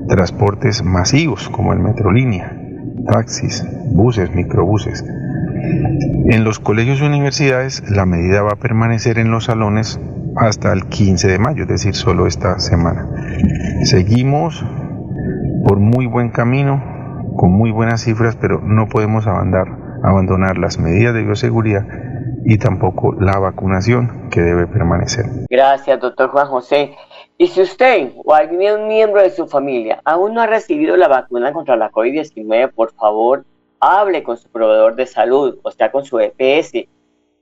transportes 0.09 0.83
masivos 0.85 1.49
como 1.51 1.73
el 1.73 1.81
Metrolínea, 1.81 2.57
taxis, 3.07 3.67
buses, 3.93 4.35
microbuses. 4.35 5.05
En 6.31 6.45
los 6.45 6.59
colegios 6.59 7.01
y 7.01 7.05
universidades 7.05 7.83
la 7.91 8.07
medida 8.07 8.43
va 8.43 8.53
a 8.53 8.57
permanecer 8.57 9.19
en 9.19 9.31
los 9.31 9.45
salones 9.45 10.01
hasta 10.37 10.73
el 10.73 10.87
15 10.87 11.29
de 11.29 11.39
mayo, 11.39 11.63
es 11.63 11.69
decir, 11.69 11.95
solo 11.95 12.27
esta 12.27 12.59
semana. 12.59 13.09
Seguimos 13.85 14.65
por 15.67 15.79
muy 15.79 16.07
buen 16.07 16.31
camino, 16.31 16.83
con 17.37 17.53
muy 17.53 17.71
buenas 17.71 18.03
cifras, 18.03 18.37
pero 18.37 18.61
no 18.61 18.89
podemos 18.89 19.27
abandonar, 19.27 20.59
las 20.59 20.79
medidas 20.79 21.15
de 21.15 21.23
bioseguridad 21.23 21.87
y 22.45 22.59
tampoco 22.59 23.15
la 23.15 23.39
vacunación 23.39 24.29
que 24.31 24.41
debe 24.41 24.67
permanecer. 24.67 25.27
Gracias, 25.51 26.01
doctor 26.01 26.31
Juan 26.31 26.47
José. 26.47 26.95
Y 27.37 27.49
si 27.49 27.63
usted 27.63 28.13
o 28.25 28.35
algún 28.35 28.89
miembro 28.89 29.23
de 29.23 29.31
su 29.31 29.47
familia 29.47 30.01
aún 30.05 30.35
no 30.35 30.41
ha 30.41 30.47
recibido 30.47 30.97
la 30.97 31.09
vacuna 31.09 31.53
contra 31.53 31.77
la 31.77 31.91
COVID-19, 31.91 32.73
por 32.73 32.93
favor, 32.93 33.45
hable 33.81 34.23
con 34.23 34.37
su 34.37 34.49
proveedor 34.49 34.95
de 34.95 35.07
salud, 35.07 35.59
o 35.63 35.71
sea, 35.71 35.91
con 35.91 36.05
su 36.05 36.19
EPS. 36.19 36.71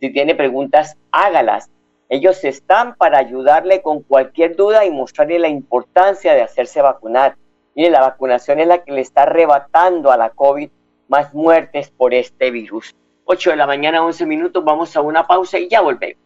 Si 0.00 0.11
tiene 0.12 0.35
preguntas, 0.35 0.97
hágalas. 1.11 1.71
Ellos 2.09 2.45
están 2.45 2.95
para 2.95 3.19
ayudarle 3.19 3.83
con 3.83 4.02
cualquier 4.02 4.55
duda 4.55 4.85
y 4.85 4.90
mostrarle 4.90 5.38
la 5.38 5.49
importancia 5.49 6.35
de 6.35 6.43
hacerse 6.43 6.81
vacunar. 6.83 7.37
Mire, 7.75 7.90
la 7.90 8.00
vacunación 8.00 8.61
es 8.61 8.69
la 8.69 8.85
que 8.85 8.93
le 8.93 9.00
está 9.00 9.23
arrebatando 9.23 10.11
a 10.11 10.16
la 10.16 10.31
COVID 10.31 10.71
más 11.09 11.35
muertes 11.35 11.90
por 11.90 12.14
este 12.14 12.50
virus. 12.50 12.95
8 13.25 13.50
de 13.50 13.57
la 13.57 13.66
mañana, 13.66 14.05
11 14.05 14.25
minutos, 14.26 14.64
vamos 14.64 14.97
a 14.97 15.00
una 15.00 15.26
pausa 15.26 15.59
y 15.59 15.69
ya 15.69 15.81
volvemos. 15.81 16.25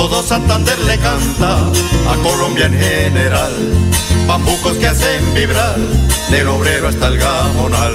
Todo 0.00 0.22
Santander 0.22 0.78
le 0.86 0.96
canta 0.96 1.58
a 1.58 2.16
Colombia 2.22 2.64
en 2.64 2.80
general. 2.80 3.52
Bambucos 4.26 4.78
que 4.78 4.86
hacen 4.86 5.34
vibrar 5.34 5.76
del 6.30 6.48
obrero 6.48 6.88
hasta 6.88 7.08
el 7.08 7.18
gamonal. 7.18 7.92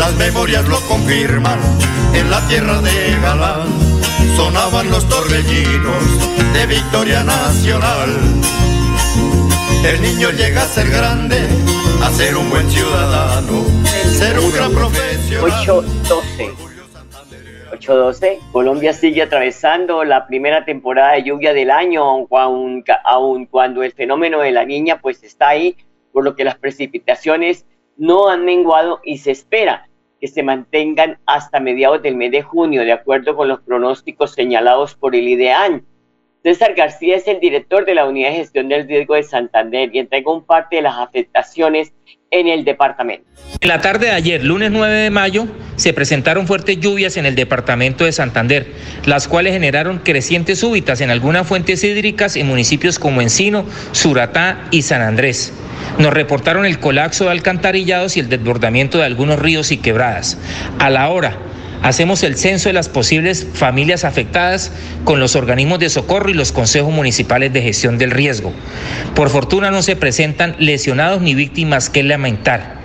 Las 0.00 0.14
memorias 0.16 0.66
lo 0.66 0.80
confirman 0.88 1.60
en 2.12 2.28
la 2.28 2.40
tierra 2.48 2.82
de 2.82 3.16
Galán. 3.22 3.68
Sonaban 4.36 4.90
los 4.90 5.08
torbellinos 5.08 6.02
de 6.54 6.66
Victoria 6.66 7.22
Nacional. 7.22 8.10
El 9.84 10.02
niño 10.02 10.30
llega 10.30 10.64
a 10.64 10.66
ser 10.66 10.90
grande, 10.90 11.38
a 12.02 12.10
ser 12.10 12.36
un 12.36 12.50
buen 12.50 12.68
ciudadano, 12.68 13.64
ser 14.18 14.40
un 14.40 14.50
gran 14.50 14.72
profesional. 14.72 15.52
812. 15.60 16.67
812. 17.88 18.40
Colombia 18.52 18.92
sigue 18.92 19.22
atravesando 19.22 20.04
la 20.04 20.26
primera 20.26 20.66
temporada 20.66 21.12
de 21.12 21.22
lluvia 21.22 21.54
del 21.54 21.70
año, 21.70 22.26
aun 23.04 23.46
cuando 23.46 23.82
el 23.82 23.92
fenómeno 23.92 24.40
de 24.40 24.52
la 24.52 24.66
niña 24.66 25.00
pues 25.00 25.22
está 25.22 25.48
ahí, 25.48 25.74
por 26.12 26.22
lo 26.22 26.36
que 26.36 26.44
las 26.44 26.58
precipitaciones 26.58 27.64
no 27.96 28.28
han 28.28 28.44
menguado 28.44 29.00
y 29.04 29.18
se 29.18 29.30
espera 29.30 29.88
que 30.20 30.28
se 30.28 30.42
mantengan 30.42 31.18
hasta 31.24 31.60
mediados 31.60 32.02
del 32.02 32.16
mes 32.16 32.30
de 32.30 32.42
junio, 32.42 32.84
de 32.84 32.92
acuerdo 32.92 33.36
con 33.36 33.48
los 33.48 33.60
pronósticos 33.60 34.32
señalados 34.32 34.94
por 34.94 35.14
el 35.14 35.26
IDEAN. 35.26 35.86
César 36.42 36.74
García 36.74 37.16
es 37.16 37.26
el 37.26 37.40
director 37.40 37.84
de 37.86 37.94
la 37.94 38.06
Unidad 38.06 38.30
de 38.30 38.36
Gestión 38.36 38.68
del 38.68 38.86
Riesgo 38.86 39.14
de 39.14 39.22
Santander 39.22 39.94
y 39.94 39.98
entregó 39.98 40.34
un 40.34 40.44
parte 40.44 40.76
de 40.76 40.82
las 40.82 40.98
afectaciones 40.98 41.94
en 42.30 42.48
el 42.48 42.64
departamento. 42.64 43.26
En 43.60 43.68
la 43.68 43.80
tarde 43.80 44.06
de 44.06 44.12
ayer, 44.12 44.44
lunes 44.44 44.70
9 44.70 44.94
de 44.94 45.10
mayo, 45.10 45.46
se 45.76 45.92
presentaron 45.92 46.46
fuertes 46.46 46.78
lluvias 46.78 47.16
en 47.16 47.26
el 47.26 47.34
departamento 47.34 48.04
de 48.04 48.12
Santander, 48.12 48.66
las 49.06 49.26
cuales 49.26 49.52
generaron 49.52 49.98
crecientes 49.98 50.60
súbitas 50.60 51.00
en 51.00 51.10
algunas 51.10 51.46
fuentes 51.46 51.82
hídricas 51.82 52.36
en 52.36 52.46
municipios 52.46 52.98
como 52.98 53.22
Encino, 53.22 53.64
Suratá 53.92 54.68
y 54.70 54.82
San 54.82 55.02
Andrés. 55.02 55.52
Nos 55.98 56.12
reportaron 56.12 56.66
el 56.66 56.78
colapso 56.78 57.24
de 57.24 57.30
alcantarillados 57.30 58.16
y 58.16 58.20
el 58.20 58.28
desbordamiento 58.28 58.98
de 58.98 59.04
algunos 59.04 59.38
ríos 59.38 59.72
y 59.72 59.78
quebradas. 59.78 60.38
A 60.78 60.90
la 60.90 61.08
hora, 61.08 61.38
hacemos 61.82 62.22
el 62.22 62.36
censo 62.36 62.68
de 62.68 62.72
las 62.72 62.88
posibles 62.88 63.46
familias 63.54 64.04
afectadas 64.04 64.72
con 65.04 65.20
los 65.20 65.36
organismos 65.36 65.78
de 65.78 65.90
socorro 65.90 66.30
y 66.30 66.34
los 66.34 66.52
consejos 66.52 66.92
municipales 66.92 67.52
de 67.52 67.62
gestión 67.62 67.98
del 67.98 68.10
riesgo. 68.10 68.52
Por 69.14 69.30
fortuna 69.30 69.70
no 69.70 69.82
se 69.82 69.96
presentan 69.96 70.56
lesionados 70.58 71.20
ni 71.20 71.34
víctimas 71.34 71.90
que 71.90 72.02
lamentar. 72.02 72.77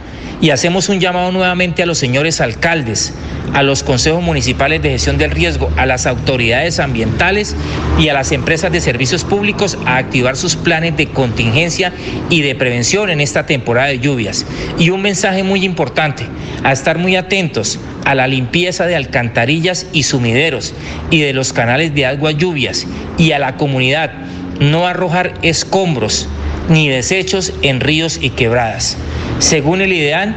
Y 0.43 0.49
hacemos 0.49 0.89
un 0.89 0.99
llamado 0.99 1.31
nuevamente 1.31 1.83
a 1.83 1.85
los 1.85 1.97
señores 1.97 2.41
alcaldes, 2.41 3.13
a 3.53 3.63
los 3.63 3.81
consejos 3.81 4.21
municipales 4.21 4.81
de 4.81 4.89
gestión 4.89 5.17
del 5.17 5.31
riesgo, 5.31 5.71
a 5.77 5.85
las 5.85 6.05
autoridades 6.05 6.81
ambientales 6.81 7.55
y 7.97 8.09
a 8.09 8.13
las 8.13 8.33
empresas 8.33 8.69
de 8.69 8.81
servicios 8.81 9.23
públicos 9.23 9.77
a 9.85 9.95
activar 9.95 10.35
sus 10.35 10.57
planes 10.57 10.97
de 10.97 11.07
contingencia 11.07 11.93
y 12.29 12.41
de 12.41 12.55
prevención 12.55 13.09
en 13.09 13.21
esta 13.21 13.45
temporada 13.45 13.87
de 13.87 13.99
lluvias. 13.99 14.45
Y 14.77 14.89
un 14.89 15.01
mensaje 15.01 15.43
muy 15.43 15.63
importante, 15.63 16.25
a 16.65 16.73
estar 16.73 16.97
muy 16.97 17.15
atentos 17.15 17.79
a 18.03 18.13
la 18.13 18.27
limpieza 18.27 18.85
de 18.85 18.97
alcantarillas 18.97 19.85
y 19.93 20.03
sumideros 20.03 20.73
y 21.09 21.21
de 21.21 21.31
los 21.31 21.53
canales 21.53 21.95
de 21.95 22.05
agua 22.05 22.31
lluvias 22.31 22.85
y 23.17 23.31
a 23.31 23.39
la 23.39 23.55
comunidad 23.55 24.11
no 24.59 24.87
arrojar 24.87 25.35
escombros 25.41 26.27
ni 26.69 26.89
desechos 26.89 27.53
en 27.61 27.79
ríos 27.79 28.19
y 28.21 28.31
quebradas. 28.31 28.97
Según 29.39 29.81
el 29.81 29.93
IDEAN, 29.93 30.35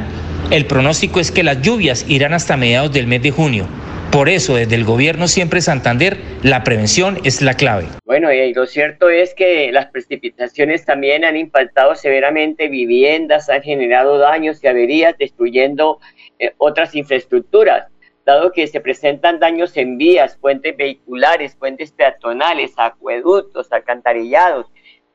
el 0.50 0.66
pronóstico 0.66 1.20
es 1.20 1.30
que 1.30 1.42
las 1.42 1.60
lluvias 1.62 2.04
irán 2.08 2.32
hasta 2.32 2.56
mediados 2.56 2.92
del 2.92 3.06
mes 3.06 3.22
de 3.22 3.30
junio. 3.30 3.66
Por 4.12 4.28
eso, 4.28 4.54
desde 4.54 4.76
el 4.76 4.84
gobierno 4.84 5.28
siempre 5.28 5.60
Santander, 5.60 6.16
la 6.42 6.64
prevención 6.64 7.18
es 7.24 7.42
la 7.42 7.54
clave. 7.54 7.86
Bueno, 8.04 8.32
y 8.32 8.54
lo 8.54 8.66
cierto 8.66 9.10
es 9.10 9.34
que 9.34 9.70
las 9.72 9.86
precipitaciones 9.86 10.84
también 10.84 11.24
han 11.24 11.36
impactado 11.36 11.94
severamente 11.96 12.68
viviendas, 12.68 13.50
han 13.50 13.62
generado 13.62 14.18
daños 14.18 14.62
y 14.62 14.68
averías, 14.68 15.18
destruyendo 15.18 15.98
eh, 16.38 16.52
otras 16.56 16.94
infraestructuras, 16.94 17.88
dado 18.24 18.52
que 18.52 18.66
se 18.68 18.80
presentan 18.80 19.38
daños 19.38 19.76
en 19.76 19.98
vías, 19.98 20.36
puentes 20.40 20.76
vehiculares, 20.76 21.54
puentes 21.56 21.92
peatonales, 21.92 22.72
acueductos, 22.76 23.70
alcantarillados, 23.72 24.66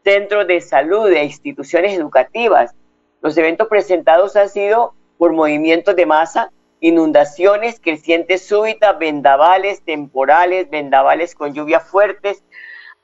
centros 0.04 0.48
de 0.48 0.62
salud 0.62 1.12
e 1.12 1.24
instituciones 1.24 1.98
educativas. 1.98 2.76
Los 3.22 3.38
eventos 3.38 3.68
presentados 3.68 4.36
han 4.36 4.50
sido 4.50 4.94
por 5.18 5.34
movimientos 5.34 5.96
de 5.96 6.06
masa, 6.06 6.52
inundaciones, 6.80 7.80
crecientes 7.80 8.48
súbitas, 8.48 8.98
vendavales 8.98 9.84
temporales, 9.84 10.70
vendavales 10.70 11.36
con 11.36 11.54
lluvias 11.54 11.88
fuertes, 11.88 12.44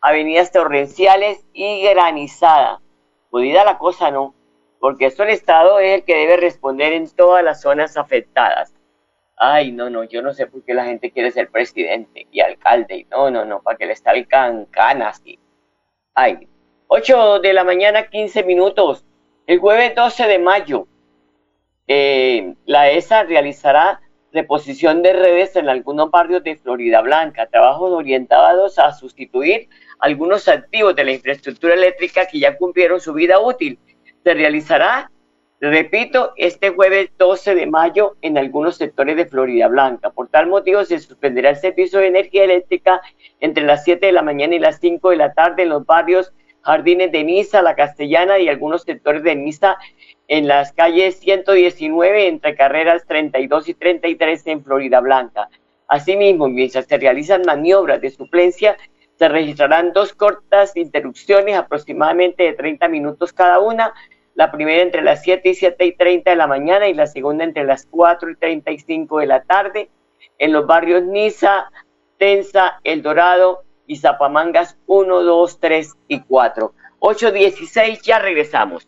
avenidas 0.02 0.52
torrenciales 0.52 1.46
y 1.54 1.84
granizada. 1.84 2.82
Podida 3.30 3.64
la 3.64 3.78
cosa, 3.78 4.10
¿no? 4.10 4.34
Porque 4.80 5.06
esto 5.06 5.24
el 5.24 5.30
Estado 5.30 5.80
es 5.80 6.00
el 6.00 6.04
que 6.06 6.16
debe 6.16 6.38
responder 6.38 6.94
en 6.94 7.10
todas 7.10 7.44
las 7.44 7.62
zonas 7.62 7.98
afectadas. 7.98 8.74
Ay, 9.36 9.72
no, 9.72 9.90
no, 9.90 10.04
yo 10.04 10.24
no 10.24 10.34
sé 10.34 10.48
por 10.48 10.64
qué 10.64 10.74
la 10.74 10.86
gente 10.86 11.12
quiere 11.12 11.30
ser 11.30 11.50
presidente 11.50 12.26
y 12.32 12.42
alcalde. 12.42 13.06
No, 13.12 13.30
no, 13.30 13.46
no, 13.46 13.62
para 13.62 13.78
que 13.78 13.86
le 13.86 13.94
está 13.94 14.12
el 14.12 14.28
can, 14.28 14.68
así. 15.04 15.38
Ay, 16.16 16.48
8 16.90 17.40
de 17.40 17.52
la 17.52 17.66
mañana, 17.66 18.08
15 18.08 18.44
minutos. 18.44 19.04
El 19.46 19.60
jueves 19.60 19.94
12 19.94 20.26
de 20.26 20.40
mayo, 20.40 20.88
eh, 21.86 22.56
la 22.66 22.90
ESA 22.90 23.24
realizará 23.24 24.00
reposición 24.32 25.02
de 25.02 25.12
redes 25.12 25.56
en 25.58 25.68
algunos 25.68 26.10
barrios 26.12 26.44
de 26.44 26.56
Florida 26.56 27.02
Blanca, 27.02 27.48
trabajos 27.48 27.92
orientados 27.92 28.80
a 28.80 28.94
sustituir 28.94 29.68
algunos 30.00 30.48
activos 30.48 30.96
de 30.96 31.04
la 31.04 31.12
infraestructura 31.12 31.74
eléctrica 31.74 32.26
que 32.26 32.40
ya 32.40 32.58
cumplieron 32.58 33.02
su 33.02 33.14
vida 33.14 33.40
útil. 33.40 33.80
Se 34.24 34.34
realizará, 34.34 35.12
repito, 35.60 36.32
este 36.38 36.70
jueves 36.70 37.10
12 37.18 37.56
de 37.56 37.66
mayo 37.68 38.16
en 38.22 38.38
algunos 38.38 38.78
sectores 38.78 39.18
de 39.18 39.26
Florida 39.26 39.68
Blanca. 39.68 40.12
Por 40.12 40.30
tal 40.30 40.48
motivo 40.48 40.86
se 40.86 41.00
suspenderá 41.00 41.50
el 41.50 41.58
servicio 41.58 42.00
de 42.00 42.08
energía 42.08 42.46
eléctrica 42.46 43.02
entre 43.42 43.66
las 43.66 43.84
7 43.84 44.06
de 44.06 44.12
la 44.14 44.22
mañana 44.22 44.56
y 44.56 44.60
las 44.60 44.80
5 44.80 45.10
de 45.10 45.18
la 45.18 45.34
tarde 45.34 45.64
en 45.64 45.70
los 45.70 45.86
barrios 45.86 46.32
Jardines 46.62 47.12
de 47.12 47.24
Niza, 47.24 47.62
La 47.62 47.76
Castellana 47.76 48.40
y 48.40 48.50
algunos 48.50 48.84
sectores 48.84 49.24
de 49.24 49.36
Niza 49.36 49.78
en 50.28 50.48
las 50.48 50.74
calles 50.74 51.20
119 51.20 52.28
entre 52.28 52.56
carreras 52.56 53.06
32 53.08 53.70
y 53.70 53.74
33 53.74 54.48
en 54.48 54.64
Florida 54.64 55.00
Blanca. 55.00 55.50
Asimismo, 55.88 56.50
mientras 56.50 56.86
se 56.86 56.98
realizan 56.98 57.44
maniobras 57.46 58.02
de 58.02 58.10
suplencia, 58.10 58.78
se 59.18 59.30
registrarán 59.30 59.94
dos 59.94 60.14
cortas 60.14 60.76
interrupciones 60.76 61.56
aproximadamente 61.56 62.44
de 62.44 62.54
30 62.54 62.88
minutos 62.90 63.34
cada 63.34 63.60
una, 63.60 63.94
la 64.36 64.52
primera 64.52 64.84
entre 64.84 65.02
las 65.02 65.24
7 65.24 65.50
y 65.50 65.54
7 65.56 65.86
y 65.86 65.96
30 65.96 66.30
de 66.30 66.36
la 66.36 66.46
mañana 66.46 66.88
y 66.88 66.94
la 66.94 67.08
segunda 67.08 67.44
entre 67.44 67.64
las 67.64 67.88
4 67.88 68.32
y 68.32 68.36
35 68.36 69.20
de 69.20 69.26
la 69.26 69.42
tarde 69.44 69.90
en 70.38 70.54
los 70.54 70.68
barrios 70.68 71.04
Niza, 71.04 71.72
Tensa, 72.18 72.80
El 72.84 73.02
Dorado 73.02 73.64
y 73.88 73.98
Zapamangas 73.98 74.78
1, 74.86 75.24
2, 75.24 75.60
3 75.60 75.94
y 76.08 76.20
4. 76.22 76.74
8.16, 77.00 78.02
ya 78.02 78.20
regresamos. 78.20 78.88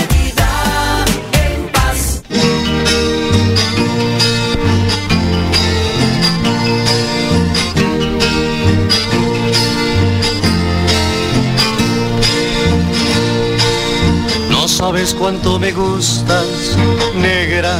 sabes 14.81 15.13
cuánto 15.13 15.59
me 15.59 15.71
gustas, 15.73 16.75
negra, 17.15 17.79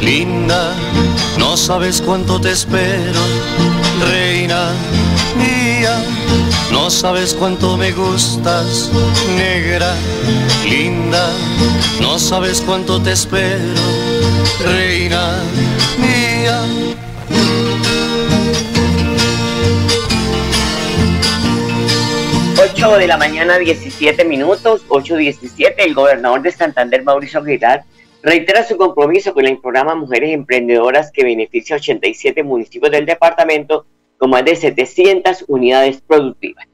linda. 0.00 0.74
No 1.38 1.56
sabes 1.56 2.02
cuánto 2.02 2.40
te 2.40 2.50
espero, 2.50 3.20
reina 4.10 4.72
mía. 5.38 5.96
No 6.72 6.90
sabes 6.90 7.34
cuánto 7.34 7.76
me 7.76 7.92
gustas, 7.92 8.90
negra, 9.36 9.94
linda. 10.68 11.30
No 12.00 12.18
sabes 12.18 12.60
cuánto 12.62 13.00
te 13.00 13.12
espero, 13.12 13.84
reina 14.66 15.38
mía. 15.98 16.60
8 22.94 23.00
de 23.00 23.08
la 23.08 23.16
mañana, 23.16 23.58
17 23.58 24.24
minutos, 24.24 24.86
8.17. 24.88 25.74
El 25.78 25.94
gobernador 25.94 26.42
de 26.42 26.52
Santander, 26.52 27.02
Mauricio 27.02 27.40
Aguilar, 27.40 27.82
reitera 28.22 28.64
su 28.64 28.76
compromiso 28.76 29.34
con 29.34 29.44
el 29.46 29.58
programa 29.58 29.96
Mujeres 29.96 30.30
Emprendedoras 30.32 31.10
que 31.12 31.24
beneficia 31.24 31.74
a 31.74 31.78
87 31.80 32.44
municipios 32.44 32.92
del 32.92 33.04
departamento 33.04 33.84
con 34.16 34.30
más 34.30 34.44
de 34.44 34.54
700 34.54 35.44
unidades 35.48 36.00
productivas. 36.06 36.66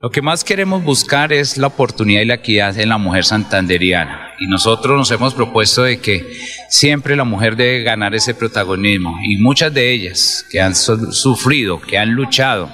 Lo 0.00 0.08
que 0.10 0.22
más 0.22 0.42
queremos 0.42 0.82
buscar 0.84 1.34
es 1.34 1.58
la 1.58 1.66
oportunidad 1.66 2.22
y 2.22 2.26
la 2.26 2.34
equidad 2.34 2.78
en 2.78 2.88
la 2.88 2.96
mujer 2.96 3.24
santanderiana. 3.26 4.30
Y 4.40 4.46
nosotros 4.46 4.96
nos 4.96 5.10
hemos 5.10 5.34
propuesto 5.34 5.82
de 5.82 6.00
que 6.00 6.24
siempre 6.70 7.14
la 7.14 7.24
mujer 7.24 7.56
debe 7.56 7.82
ganar 7.82 8.14
ese 8.14 8.32
protagonismo. 8.34 9.18
Y 9.22 9.36
muchas 9.36 9.74
de 9.74 9.92
ellas 9.92 10.46
que 10.50 10.62
han 10.62 10.74
su- 10.74 11.12
sufrido, 11.12 11.78
que 11.78 11.98
han 11.98 12.12
luchado, 12.12 12.70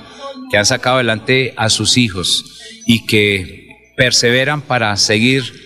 que 0.50 0.58
han 0.58 0.66
sacado 0.66 0.96
adelante 0.96 1.54
a 1.56 1.68
sus 1.68 1.96
hijos 1.96 2.60
y 2.86 3.06
que 3.06 3.92
perseveran 3.96 4.60
para 4.60 4.96
seguir 4.96 5.64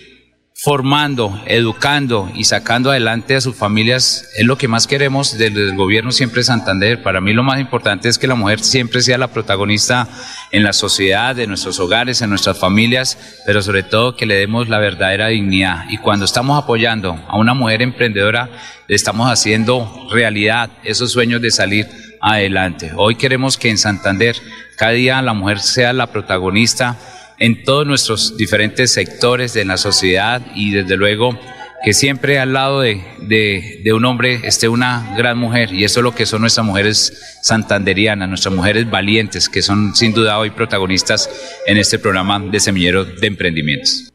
formando, 0.61 1.41
educando 1.45 2.29
y 2.35 2.43
sacando 2.43 2.91
adelante 2.91 3.33
a 3.33 3.39
sus 3.39 3.55
familias 3.55 4.29
es 4.35 4.45
lo 4.45 4.57
que 4.57 4.67
más 4.67 4.87
queremos 4.87 5.37
desde 5.37 5.63
el 5.63 5.75
gobierno 5.77 6.11
siempre 6.11 6.41
de 6.41 6.45
Santander. 6.45 7.01
Para 7.01 7.21
mí 7.21 7.31
lo 7.31 7.43
más 7.43 7.61
importante 7.61 8.09
es 8.09 8.17
que 8.17 8.27
la 8.27 8.35
mujer 8.35 8.59
siempre 8.59 9.01
sea 9.01 9.17
la 9.17 9.29
protagonista 9.29 10.09
en 10.51 10.63
la 10.63 10.73
sociedad, 10.73 11.39
en 11.39 11.47
nuestros 11.47 11.79
hogares, 11.79 12.21
en 12.21 12.29
nuestras 12.29 12.57
familias, 12.59 13.17
pero 13.45 13.61
sobre 13.61 13.83
todo 13.83 14.17
que 14.17 14.25
le 14.25 14.35
demos 14.35 14.67
la 14.67 14.79
verdadera 14.79 15.27
dignidad. 15.27 15.85
Y 15.89 15.97
cuando 15.97 16.25
estamos 16.25 16.61
apoyando 16.61 17.17
a 17.29 17.37
una 17.37 17.53
mujer 17.53 17.81
emprendedora, 17.81 18.49
le 18.85 18.95
estamos 18.95 19.31
haciendo 19.31 20.09
realidad 20.11 20.71
esos 20.83 21.13
sueños 21.13 21.41
de 21.41 21.51
salir 21.51 21.87
adelante. 22.21 22.91
Hoy 22.95 23.15
queremos 23.15 23.57
que 23.57 23.69
en 23.69 23.77
Santander 23.77 24.35
cada 24.77 24.91
día 24.91 25.21
la 25.21 25.33
mujer 25.33 25.59
sea 25.59 25.93
la 25.93 26.07
protagonista 26.07 26.97
en 27.37 27.63
todos 27.63 27.85
nuestros 27.87 28.35
diferentes 28.37 28.91
sectores 28.91 29.53
de 29.53 29.65
la 29.65 29.77
sociedad 29.77 30.41
y 30.55 30.71
desde 30.71 30.97
luego 30.97 31.39
que 31.83 31.93
siempre 31.93 32.39
al 32.39 32.51
lado 32.51 32.81
de, 32.81 33.01
de- 33.21 33.93
un 33.93 34.03
hombre 34.03 34.41
esté 34.43 34.67
una 34.67 35.15
gran 35.17 35.37
mujer 35.37 35.73
y 35.73 35.85
eso 35.85 36.01
es 36.01 36.03
lo 36.03 36.13
que 36.13 36.25
son 36.25 36.41
nuestras 36.41 36.65
mujeres 36.65 37.39
santanderianas, 37.41 38.27
nuestras 38.27 38.53
mujeres 38.53 38.89
valientes 38.89 39.47
que 39.47 39.61
son 39.61 39.95
sin 39.95 40.13
duda 40.13 40.37
hoy 40.39 40.49
protagonistas 40.49 41.29
en 41.65 41.77
este 41.77 41.97
programa 41.97 42.39
de 42.39 42.59
semillero 42.59 43.05
de 43.05 43.27
emprendimientos. 43.27 44.11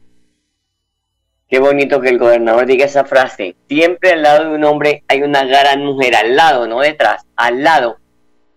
Qué 1.55 1.61
bonito 1.61 2.01
que 2.01 2.09
el 2.09 2.19
gobernador 2.19 2.67
diga 2.67 2.85
esa 2.85 3.05
frase. 3.05 3.55
Siempre 3.69 4.11
al 4.11 4.23
lado 4.23 4.51
de 4.51 4.57
un 4.57 4.65
hombre 4.65 5.05
hay 5.07 5.23
una 5.23 5.45
gran 5.45 5.85
mujer, 5.85 6.17
al 6.17 6.35
lado, 6.35 6.67
no 6.67 6.81
detrás, 6.81 7.25
al 7.37 7.63
lado. 7.63 7.99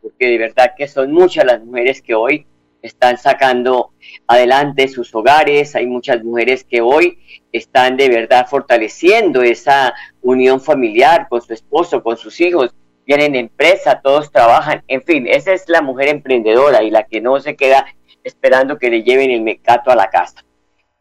Porque 0.02 0.26
de 0.26 0.40
verdad 0.40 0.74
que 0.76 0.88
son 0.88 1.12
muchas 1.12 1.46
las 1.46 1.64
mujeres 1.64 2.02
que 2.02 2.16
hoy 2.16 2.48
están 2.82 3.20
sacando 3.20 3.92
adelante 4.26 4.88
sus 4.88 5.14
hogares. 5.14 5.76
Hay 5.76 5.86
muchas 5.86 6.24
mujeres 6.24 6.64
que 6.64 6.82
hoy 6.82 7.20
están 7.52 7.98
de 7.98 8.10
verdad 8.10 8.48
fortaleciendo 8.50 9.44
esa 9.44 9.94
unión 10.24 10.60
familiar 10.60 11.28
con 11.30 11.44
su 11.44 11.54
esposo, 11.54 12.02
con 12.02 12.18
sus 12.18 12.42
hijos. 12.42 12.74
Tienen 13.06 13.36
empresa, 13.36 14.02
todos 14.02 14.32
trabajan. 14.32 14.84
En 14.88 15.04
fin, 15.04 15.28
esa 15.28 15.54
es 15.54 15.70
la 15.70 15.84
mujer 15.84 16.08
emprendedora 16.08 16.82
y 16.82 16.90
la 16.90 17.04
que 17.04 17.22
no 17.22 17.40
se 17.42 17.56
queda 17.56 17.86
esperando 18.24 18.80
que 18.80 18.90
le 18.90 19.04
lleven 19.04 19.30
el 19.30 19.44
mecato 19.44 19.92
a 19.92 19.96
la 19.96 20.10
casa. 20.10 20.47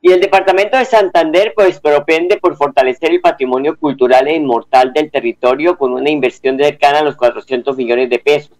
Y 0.07 0.12
el 0.12 0.21
departamento 0.21 0.79
de 0.79 0.85
Santander 0.85 1.53
pues 1.53 1.81
propende 1.81 2.37
por 2.37 2.57
fortalecer 2.57 3.11
el 3.11 3.21
patrimonio 3.21 3.77
cultural 3.77 4.29
e 4.29 4.37
inmortal 4.37 4.92
del 4.92 5.11
territorio 5.11 5.77
con 5.77 5.95
una 5.95 6.09
inversión 6.09 6.57
cercana 6.59 7.01
a 7.01 7.03
los 7.03 7.16
400 7.16 7.77
millones 7.77 8.09
de 8.09 8.21
pesos. 8.21 8.57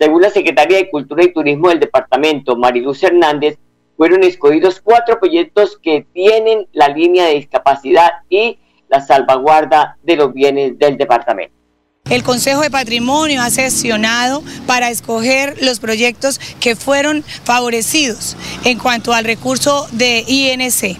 Según 0.00 0.22
la 0.22 0.30
secretaria 0.30 0.78
de 0.78 0.88
Cultura 0.88 1.22
y 1.22 1.34
Turismo 1.34 1.68
del 1.68 1.80
departamento, 1.80 2.56
Mariluz 2.56 3.02
Hernández, 3.02 3.58
fueron 3.94 4.24
escogidos 4.24 4.80
cuatro 4.80 5.20
proyectos 5.20 5.78
que 5.78 6.06
tienen 6.14 6.66
la 6.72 6.88
línea 6.88 7.26
de 7.26 7.34
discapacidad 7.34 8.12
y 8.30 8.58
la 8.88 9.02
salvaguarda 9.02 9.98
de 10.02 10.16
los 10.16 10.32
bienes 10.32 10.78
del 10.78 10.96
departamento. 10.96 11.55
El 12.08 12.22
Consejo 12.22 12.60
de 12.60 12.70
Patrimonio 12.70 13.42
ha 13.42 13.50
sesionado 13.50 14.42
para 14.66 14.90
escoger 14.90 15.56
los 15.60 15.80
proyectos 15.80 16.40
que 16.60 16.76
fueron 16.76 17.24
favorecidos 17.44 18.36
en 18.64 18.78
cuanto 18.78 19.12
al 19.12 19.24
recurso 19.24 19.88
de 19.90 20.24
INC. 20.26 20.98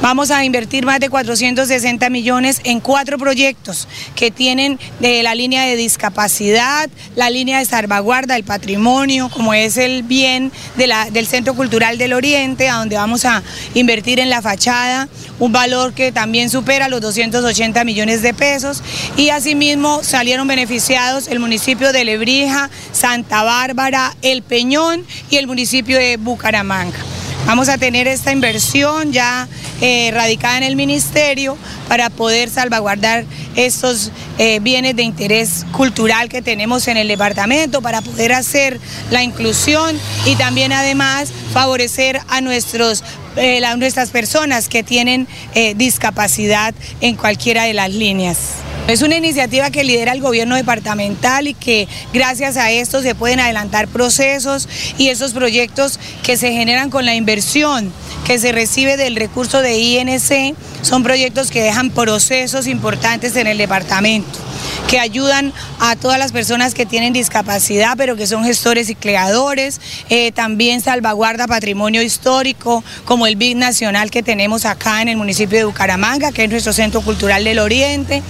Vamos 0.00 0.30
a 0.30 0.44
invertir 0.44 0.84
más 0.84 1.00
de 1.00 1.08
460 1.08 2.10
millones 2.10 2.60
en 2.64 2.80
cuatro 2.80 3.18
proyectos 3.18 3.88
que 4.14 4.30
tienen 4.30 4.78
de 5.00 5.22
la 5.22 5.34
línea 5.34 5.64
de 5.64 5.76
discapacidad, 5.76 6.88
la 7.14 7.30
línea 7.30 7.58
de 7.58 7.64
salvaguarda 7.64 8.34
del 8.34 8.44
patrimonio, 8.44 9.30
como 9.30 9.54
es 9.54 9.76
el 9.76 10.02
bien 10.02 10.52
del 10.76 11.26
Centro 11.26 11.54
Cultural 11.54 11.98
del 11.98 12.12
Oriente, 12.12 12.68
a 12.68 12.76
donde 12.76 12.96
vamos 12.96 13.24
a 13.24 13.42
invertir 13.74 14.20
en 14.20 14.30
la 14.30 14.42
fachada 14.42 15.08
un 15.38 15.52
valor 15.52 15.92
que 15.92 16.12
también 16.12 16.50
supera 16.50 16.88
los 16.88 17.00
280 17.00 17.84
millones 17.84 18.22
de 18.22 18.32
pesos 18.34 18.82
y 19.16 19.30
asimismo 19.30 20.02
salieron 20.02 20.45
beneficiados 20.46 21.28
el 21.28 21.38
municipio 21.38 21.92
de 21.92 22.04
Lebrija, 22.04 22.70
Santa 22.92 23.42
Bárbara, 23.42 24.14
El 24.22 24.42
Peñón 24.42 25.04
y 25.30 25.36
el 25.36 25.46
municipio 25.46 25.98
de 25.98 26.16
Bucaramanga. 26.16 26.98
Vamos 27.46 27.68
a 27.68 27.78
tener 27.78 28.08
esta 28.08 28.32
inversión 28.32 29.12
ya 29.12 29.46
eh, 29.80 30.10
radicada 30.12 30.56
en 30.58 30.64
el 30.64 30.74
ministerio 30.74 31.56
para 31.86 32.10
poder 32.10 32.50
salvaguardar 32.50 33.24
estos 33.54 34.10
eh, 34.38 34.58
bienes 34.58 34.96
de 34.96 35.04
interés 35.04 35.64
cultural 35.70 36.28
que 36.28 36.42
tenemos 36.42 36.88
en 36.88 36.96
el 36.96 37.06
departamento, 37.06 37.82
para 37.82 38.02
poder 38.02 38.32
hacer 38.32 38.80
la 39.12 39.22
inclusión 39.22 39.96
y 40.24 40.34
también 40.34 40.72
además 40.72 41.28
favorecer 41.52 42.20
a 42.28 42.40
nuestros 42.40 43.04
eh, 43.36 43.60
nuestras 43.76 44.10
personas 44.10 44.68
que 44.68 44.82
tienen 44.82 45.28
discapacidad 45.76 46.74
en 47.00 47.16
cualquiera 47.16 47.64
de 47.64 47.74
las 47.74 47.90
líneas. 47.90 48.65
Es 48.88 49.02
una 49.02 49.16
iniciativa 49.16 49.70
que 49.70 49.82
lidera 49.82 50.12
el 50.12 50.20
gobierno 50.20 50.54
departamental 50.54 51.48
y 51.48 51.54
que 51.54 51.88
gracias 52.12 52.56
a 52.56 52.70
esto 52.70 53.02
se 53.02 53.16
pueden 53.16 53.40
adelantar 53.40 53.88
procesos 53.88 54.68
y 54.96 55.08
esos 55.08 55.32
proyectos 55.32 55.98
que 56.22 56.36
se 56.36 56.52
generan 56.52 56.88
con 56.88 57.04
la 57.04 57.16
inversión 57.16 57.92
que 58.24 58.38
se 58.38 58.52
recibe 58.52 58.96
del 58.96 59.16
recurso 59.16 59.60
de 59.60 59.78
INC 59.78 60.56
son 60.82 61.02
proyectos 61.02 61.50
que 61.50 61.62
dejan 61.62 61.90
procesos 61.90 62.68
importantes 62.68 63.34
en 63.34 63.48
el 63.48 63.58
departamento 63.58 64.38
que 64.88 65.00
ayudan 65.00 65.52
a 65.80 65.96
todas 65.96 66.18
las 66.18 66.32
personas 66.32 66.74
que 66.74 66.86
tienen 66.86 67.12
discapacidad, 67.12 67.94
pero 67.96 68.16
que 68.16 68.26
son 68.26 68.44
gestores 68.44 68.88
y 68.88 68.94
creadores. 68.94 69.80
Eh, 70.08 70.32
también 70.32 70.80
salvaguarda 70.80 71.46
patrimonio 71.46 72.02
histórico, 72.02 72.84
como 73.04 73.26
el 73.26 73.36
BIC 73.36 73.56
Nacional 73.56 74.10
que 74.10 74.22
tenemos 74.22 74.64
acá 74.64 75.02
en 75.02 75.08
el 75.08 75.16
municipio 75.16 75.58
de 75.58 75.64
Bucaramanga, 75.64 76.30
que 76.30 76.44
es 76.44 76.50
nuestro 76.50 76.72
Centro 76.72 77.00
Cultural 77.00 77.42
del 77.42 77.58
Oriente. 77.58 78.22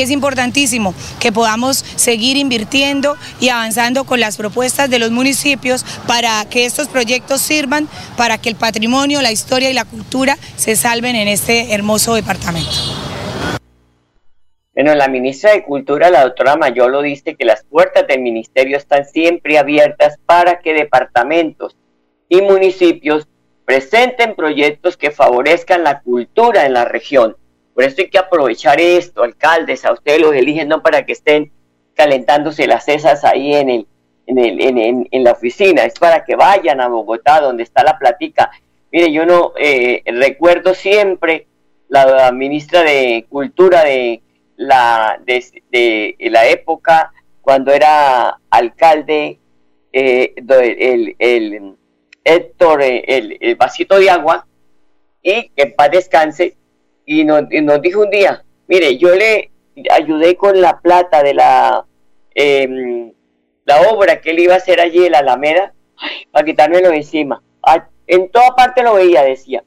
Es 0.00 0.10
importantísimo 0.10 0.94
que 1.20 1.32
podamos 1.32 1.84
seguir 1.96 2.36
invirtiendo 2.36 3.16
y 3.40 3.48
avanzando 3.48 4.04
con 4.04 4.20
las 4.20 4.36
propuestas 4.36 4.90
de 4.90 4.98
los 4.98 5.10
municipios 5.10 5.84
para 6.06 6.44
que 6.48 6.64
estos 6.64 6.88
proyectos 6.88 7.40
sirvan 7.40 7.88
para 8.16 8.38
que 8.38 8.48
el 8.48 8.56
patrimonio, 8.56 9.22
la 9.22 9.32
historia 9.32 9.70
y 9.70 9.74
la 9.74 9.84
cultura 9.84 10.36
se 10.56 10.76
salven 10.76 11.16
en 11.16 11.28
este 11.28 11.74
hermoso 11.74 12.14
departamento. 12.14 12.70
Bueno, 14.74 14.94
la 14.94 15.08
ministra 15.08 15.52
de 15.52 15.64
Cultura, 15.64 16.10
la 16.10 16.24
doctora 16.24 16.56
Mayolo, 16.56 17.00
dice 17.00 17.34
que 17.34 17.46
las 17.46 17.64
puertas 17.64 18.06
del 18.06 18.20
ministerio 18.20 18.76
están 18.76 19.06
siempre 19.06 19.58
abiertas 19.58 20.18
para 20.26 20.58
que 20.58 20.74
departamentos 20.74 21.74
y 22.28 22.42
municipios 22.42 23.26
presenten 23.64 24.34
proyectos 24.34 24.98
que 24.98 25.10
favorezcan 25.10 25.82
la 25.82 26.00
cultura 26.00 26.66
en 26.66 26.74
la 26.74 26.84
región. 26.84 27.36
Por 27.76 27.84
eso 27.84 27.96
hay 28.00 28.08
que 28.08 28.16
aprovechar 28.18 28.80
esto, 28.80 29.22
alcaldes, 29.22 29.84
a 29.84 29.92
ustedes 29.92 30.18
los 30.18 30.34
eligen 30.34 30.66
no 30.66 30.82
para 30.82 31.04
que 31.04 31.12
estén 31.12 31.52
calentándose 31.94 32.66
las 32.66 32.86
cesas 32.86 33.22
ahí 33.22 33.54
en, 33.54 33.68
el, 33.68 33.86
en, 34.26 34.38
el, 34.38 34.60
en, 34.62 35.08
en- 35.10 35.24
la 35.24 35.32
oficina, 35.32 35.84
es 35.84 35.92
para 35.98 36.24
que 36.24 36.36
vayan 36.36 36.80
a 36.80 36.88
Bogotá, 36.88 37.42
donde 37.42 37.64
está 37.64 37.84
la 37.84 37.98
platica. 37.98 38.50
Mire, 38.90 39.12
yo 39.12 39.26
no 39.26 39.52
eh, 39.60 40.02
recuerdo 40.06 40.72
siempre 40.72 41.48
la 41.88 42.32
ministra 42.32 42.82
de 42.82 43.26
Cultura 43.28 43.84
de 43.84 44.22
la, 44.56 45.20
de, 45.26 46.16
la 46.18 46.48
época 46.48 47.12
cuando 47.42 47.72
era 47.74 48.40
alcalde 48.48 49.38
eh, 49.92 50.32
el, 50.34 51.14
el 51.18 51.76
Héctor, 52.24 52.80
eh, 52.80 53.04
el, 53.06 53.36
el 53.38 53.54
vasito 53.56 53.98
de 54.00 54.08
agua, 54.08 54.46
y 55.22 55.50
que 55.50 55.62
en 55.64 55.74
paz 55.76 55.90
descanse, 55.90 56.56
y 57.06 57.24
nos, 57.24 57.48
dijo 57.80 58.00
un 58.02 58.10
día, 58.10 58.44
mire, 58.66 58.98
yo 58.98 59.14
le 59.14 59.50
ayudé 59.90 60.36
con 60.36 60.60
la 60.60 60.80
plata 60.80 61.22
de 61.22 61.34
la, 61.34 61.86
em, 62.34 63.12
la 63.64 63.80
obra 63.82 64.20
que 64.20 64.30
él 64.30 64.40
iba 64.40 64.54
a 64.54 64.58
hacer 64.58 64.80
allí 64.80 65.06
en 65.06 65.12
la 65.12 65.20
Alameda, 65.20 65.72
para 66.32 66.44
quitármelo 66.44 66.92
encima. 66.92 67.42
En 68.08 68.28
toda 68.30 68.54
parte 68.54 68.82
lo 68.82 68.94
veía, 68.94 69.22
decía. 69.22 69.64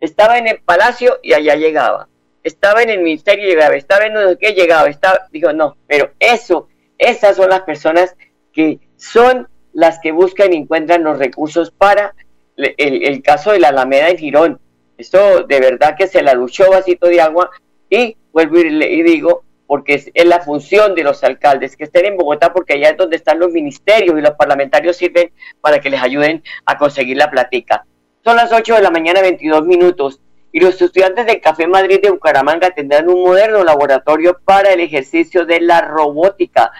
Estaba 0.00 0.38
en 0.38 0.48
el 0.48 0.60
palacio 0.60 1.18
y 1.22 1.34
allá 1.34 1.54
llegaba. 1.56 2.08
Estaba 2.42 2.82
en 2.82 2.90
el 2.90 3.00
ministerio 3.00 3.44
y 3.44 3.50
llegaba. 3.50 3.76
Estaba 3.76 4.06
en 4.06 4.14
sé 4.14 4.38
qué 4.38 4.52
llegaba. 4.52 4.88
Estaba, 4.88 5.28
digo, 5.30 5.52
no, 5.52 5.76
pero 5.86 6.10
eso, 6.18 6.68
esas 6.98 7.36
son 7.36 7.50
las 7.50 7.60
personas 7.62 8.16
que 8.52 8.80
son 8.96 9.48
las 9.72 10.00
que 10.00 10.10
buscan 10.10 10.52
y 10.52 10.56
encuentran 10.56 11.04
los 11.04 11.18
recursos 11.18 11.70
para 11.70 12.14
el, 12.56 12.74
el 13.06 13.22
caso 13.22 13.52
de 13.52 13.60
la 13.60 13.68
Alameda 13.68 14.08
en 14.08 14.18
Girón. 14.18 14.60
Esto 15.00 15.44
de 15.44 15.60
verdad 15.60 15.96
que 15.96 16.06
se 16.06 16.22
la 16.22 16.34
luchó 16.34 16.70
vasito 16.70 17.06
de 17.06 17.20
agua 17.20 17.50
y 17.88 18.16
vuelvo 18.32 18.58
y, 18.58 19.02
digo, 19.02 19.44
porque 19.66 19.94
es, 19.94 20.10
es 20.12 20.26
la 20.26 20.40
función 20.40 20.94
de 20.94 21.04
los 21.04 21.24
alcaldes 21.24 21.76
que 21.76 21.84
estén 21.84 22.06
en 22.06 22.16
Bogotá, 22.16 22.52
porque 22.52 22.74
allá 22.74 22.90
es 22.90 22.96
donde 22.96 23.16
están 23.16 23.38
los 23.38 23.50
ministerios 23.50 24.18
y 24.18 24.22
los 24.22 24.32
parlamentarios 24.32 24.96
sirven 24.96 25.32
para 25.60 25.80
que 25.80 25.90
les 25.90 26.02
ayuden 26.02 26.42
a 26.66 26.76
conseguir 26.76 27.16
la 27.16 27.30
platica. 27.30 27.84
Son 28.22 28.36
las 28.36 28.52
8 28.52 28.74
de 28.74 28.82
la 28.82 28.90
mañana, 28.90 29.22
22 29.22 29.64
minutos, 29.64 30.20
y 30.52 30.60
los 30.60 30.80
estudiantes 30.80 31.26
del 31.26 31.40
Café 31.40 31.66
Madrid 31.66 32.00
de 32.02 32.10
Bucaramanga 32.10 32.70
tendrán 32.70 33.08
un 33.08 33.22
moderno 33.22 33.64
laboratorio 33.64 34.38
para 34.44 34.72
el 34.72 34.80
ejercicio 34.80 35.46
de 35.46 35.60
la 35.60 35.82
robótica. 35.82 36.72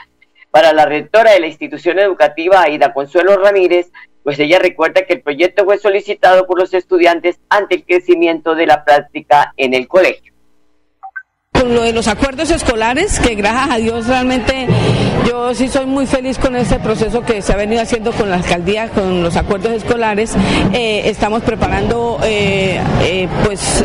Para 0.51 0.73
la 0.73 0.85
rectora 0.85 1.31
de 1.31 1.41
la 1.41 1.47
institución 1.47 2.01
educativa, 2.01 2.63
Aida 2.63 2.93
Consuelo 2.93 3.37
Ramírez, 3.37 3.93
pues 4.23 4.39
ella 4.39 4.59
recuerda 4.59 5.07
que 5.07 5.15
el 5.15 5.23
proyecto 5.23 5.65
fue 5.65 5.79
solicitado 5.79 6.47
por 6.47 6.59
los 6.59 6.75
estudiantes 6.75 7.41
ante 7.49 7.77
el 7.77 7.85
crecimiento 7.85 8.55
de 8.55 8.67
la 8.67 8.85
práctica 8.85 9.53
en 9.57 9.75
el 9.75 9.89
colegio. 9.89 10.30
Con 11.61 11.75
lo 11.75 11.83
de 11.83 11.93
los 11.93 12.09
acuerdos 12.09 12.51
escolares, 12.51 13.21
que 13.21 13.35
gracias 13.35 13.71
a 13.71 13.77
Dios 13.77 14.07
realmente 14.07 14.67
yo 15.29 15.55
sí 15.55 15.69
soy 15.69 15.85
muy 15.85 16.07
feliz 16.07 16.39
con 16.39 16.57
ese 16.57 16.79
proceso 16.79 17.21
que 17.21 17.43
se 17.43 17.53
ha 17.53 17.57
venido 17.57 17.83
haciendo 17.83 18.13
con 18.13 18.31
la 18.31 18.37
alcaldía, 18.37 18.89
con 18.89 19.23
los 19.23 19.37
acuerdos 19.37 19.73
escolares. 19.73 20.35
Eh, 20.73 21.03
estamos 21.05 21.43
preparando 21.43 22.19
eh, 22.25 22.81
eh, 23.03 23.29
pues 23.45 23.85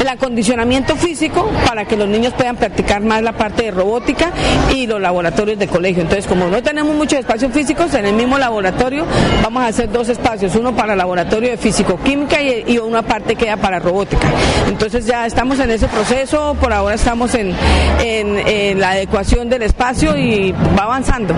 el 0.00 0.08
acondicionamiento 0.08 0.94
físico 0.96 1.50
para 1.66 1.86
que 1.86 1.96
los 1.96 2.06
niños 2.06 2.34
puedan 2.34 2.56
practicar 2.56 3.00
más 3.00 3.22
la 3.22 3.32
parte 3.32 3.64
de 3.64 3.70
robótica 3.70 4.30
y 4.74 4.86
los 4.86 5.00
laboratorios 5.00 5.58
de 5.58 5.66
colegio. 5.66 6.02
Entonces, 6.02 6.26
como 6.26 6.48
no 6.48 6.62
tenemos 6.62 6.94
muchos 6.94 7.18
espacios 7.20 7.50
físicos, 7.52 7.94
en 7.94 8.04
el 8.04 8.14
mismo 8.14 8.36
laboratorio 8.36 9.06
vamos 9.42 9.62
a 9.62 9.68
hacer 9.68 9.90
dos 9.90 10.10
espacios, 10.10 10.54
uno 10.54 10.76
para 10.76 10.94
laboratorio 10.94 11.50
de 11.50 11.56
físico-química 11.56 12.42
y, 12.42 12.64
y 12.66 12.78
una 12.78 13.02
parte 13.02 13.36
queda 13.36 13.56
para 13.56 13.78
robótica. 13.78 14.28
Entonces 14.68 15.06
ya 15.06 15.24
estamos 15.24 15.58
en 15.60 15.70
ese 15.70 15.88
proceso, 15.88 16.54
por 16.60 16.73
ahora 16.74 16.94
estamos 16.96 17.34
en, 17.34 17.54
en- 18.00 18.80
la 18.80 18.90
adecuación 18.90 19.48
del 19.48 19.62
espacio 19.62 20.16
y 20.16 20.52
va 20.78 20.84
avanzando. 20.84 21.34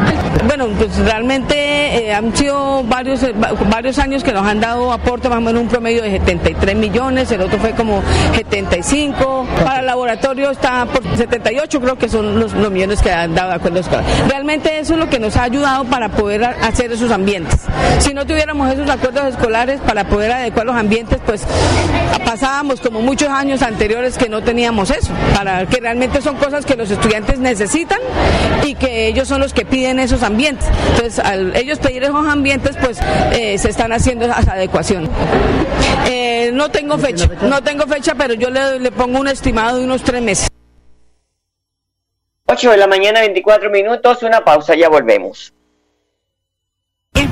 Bueno, 0.46 0.66
pues 0.78 0.96
realmente 0.98 1.54
eh, 2.08 2.14
han 2.14 2.34
sido 2.36 2.82
varios, 2.84 3.22
eh, 3.22 3.32
va- 3.32 3.52
varios 3.70 3.98
años 3.98 4.24
que 4.24 4.32
nos 4.32 4.46
han 4.46 4.60
dado 4.60 4.92
aporte 4.92 5.28
más 5.28 5.38
o 5.38 5.40
menos 5.40 5.60
un 5.62 5.68
promedio 5.68 6.02
de 6.02 6.10
73 6.10 6.74
millones, 6.76 7.30
el 7.30 7.42
otro 7.42 7.58
fue 7.58 7.72
como 7.72 8.02
75, 8.34 9.46
para 9.64 9.80
el 9.80 9.86
laboratorio 9.86 10.50
está 10.50 10.86
por 10.86 11.02
78 11.16 11.80
creo 11.80 11.96
que 11.98 12.08
son 12.08 12.38
los, 12.40 12.54
millones 12.54 13.00
que 13.02 13.12
han 13.12 13.34
dado 13.34 13.50
de 13.50 13.54
acuerdo 13.56 13.80
escolar. 13.80 14.04
Realmente 14.28 14.78
eso 14.78 14.94
es 14.94 14.98
lo 14.98 15.08
que 15.10 15.18
nos 15.18 15.36
ha 15.36 15.44
ayudado 15.44 15.84
para 15.84 16.08
poder 16.08 16.44
hacer 16.44 16.90
esos 16.92 17.10
ambientes. 17.10 17.60
Si 17.98 18.14
no 18.14 18.26
tuviéramos 18.26 18.72
esos 18.72 18.88
acuerdos 18.88 19.24
escolares 19.26 19.80
para 19.80 20.04
poder 20.04 20.32
adecuar 20.32 20.66
los 20.66 20.76
ambientes, 20.76 21.18
pues 21.24 21.42
pasábamos 22.24 22.80
como 22.80 23.00
muchos 23.02 23.28
años 23.28 23.62
anteriores 23.62 24.16
que 24.18 24.28
no 24.28 24.42
teníamos 24.42 24.90
eso, 24.90 25.10
para 25.34 25.66
que 25.66 25.80
realmente 25.80 26.20
son 26.20 26.36
cosas 26.36 26.64
que 26.64 26.76
los 26.76 26.90
estudiantes 26.90 27.38
necesitan 27.38 28.00
y 28.64 28.74
que 28.74 29.08
ellos 29.08 29.28
son 29.28 29.40
los 29.40 29.52
que 29.52 29.64
piden 29.64 29.98
esos 29.98 30.22
ambientes. 30.22 30.68
Entonces, 30.90 31.18
al 31.18 31.56
ellos 31.56 31.78
pedir 31.78 32.04
esos 32.04 32.26
ambientes, 32.26 32.76
pues 32.80 32.98
eh, 33.32 33.58
se 33.58 33.70
están 33.70 33.92
haciendo 33.92 34.26
esas 34.26 34.46
adecuaciones. 34.48 35.10
Eh, 36.08 36.50
no 36.52 36.70
tengo 36.70 36.98
fecha, 36.98 37.28
no 37.42 37.62
tengo 37.62 37.86
fecha, 37.86 38.14
pero 38.14 38.34
yo 38.34 38.50
le, 38.50 38.78
le 38.78 38.90
pongo 38.92 39.18
un 39.20 39.28
estimado 39.28 39.78
de 39.78 39.84
unos 39.84 40.02
tres 40.02 40.22
meses. 40.22 40.48
8 42.48 42.70
de 42.70 42.76
la 42.76 42.86
mañana, 42.86 43.20
24 43.20 43.70
minutos, 43.70 44.22
una 44.22 44.44
pausa, 44.44 44.76
ya 44.76 44.88
volvemos. 44.88 45.52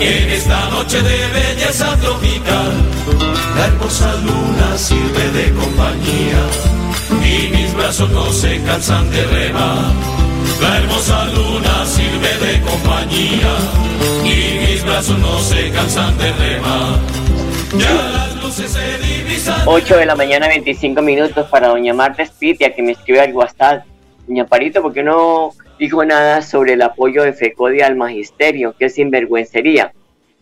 En 0.00 0.30
esta 0.30 0.68
noche 0.70 1.02
de 1.02 1.26
belleza 1.28 1.96
tropical, 1.96 2.72
la 3.56 3.66
hermosa 3.66 4.14
luna 4.16 4.76
sirve 4.76 5.30
de 5.30 5.52
compañía. 5.54 6.42
Y 7.24 7.48
mis 7.48 7.74
brazos 7.74 8.10
no 8.10 8.30
se 8.32 8.60
cansan 8.62 9.10
de 9.10 9.24
remar. 9.24 9.92
La 10.60 10.76
hermosa 10.76 11.24
luna 11.26 11.86
sirve 11.86 12.46
de 12.46 12.60
compañía. 12.60 13.54
Y 14.24 14.72
mis 14.72 14.84
brazos 14.84 15.18
no 15.18 15.40
se 15.40 15.70
cansan 15.70 16.16
de 16.18 16.32
remar. 16.32 17.00
Ya 17.78 17.94
las. 18.12 18.37
8 19.66 19.96
de 19.98 20.06
la 20.06 20.16
mañana, 20.16 20.48
25 20.48 21.00
minutos 21.00 21.46
para 21.48 21.68
doña 21.68 21.94
Marta 21.94 22.24
Spitia, 22.26 22.74
que 22.74 22.82
me 22.82 22.92
escribe 22.92 23.20
al 23.20 23.32
WhatsApp. 23.32 23.84
Doña 24.26 24.46
Parito, 24.46 24.82
¿por 24.82 24.92
qué 24.92 25.02
no 25.04 25.50
dijo 25.78 26.04
nada 26.04 26.42
sobre 26.42 26.72
el 26.72 26.82
apoyo 26.82 27.22
de 27.22 27.32
FECODI 27.32 27.82
al 27.82 27.94
magisterio? 27.94 28.74
Qué 28.76 28.88
sinvergüencería. 28.88 29.92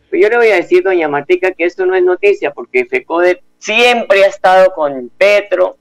Pues 0.08 0.22
yo 0.22 0.30
le 0.30 0.36
voy 0.38 0.48
a 0.48 0.54
decir, 0.56 0.82
doña 0.82 1.08
Martica, 1.08 1.50
que 1.52 1.64
esto 1.64 1.84
no 1.84 1.94
es 1.94 2.02
noticia, 2.04 2.52
porque 2.52 2.86
FECODE 2.86 3.42
siempre 3.58 4.24
ha 4.24 4.28
estado 4.28 4.72
con 4.74 5.10
Petro, 5.18 5.76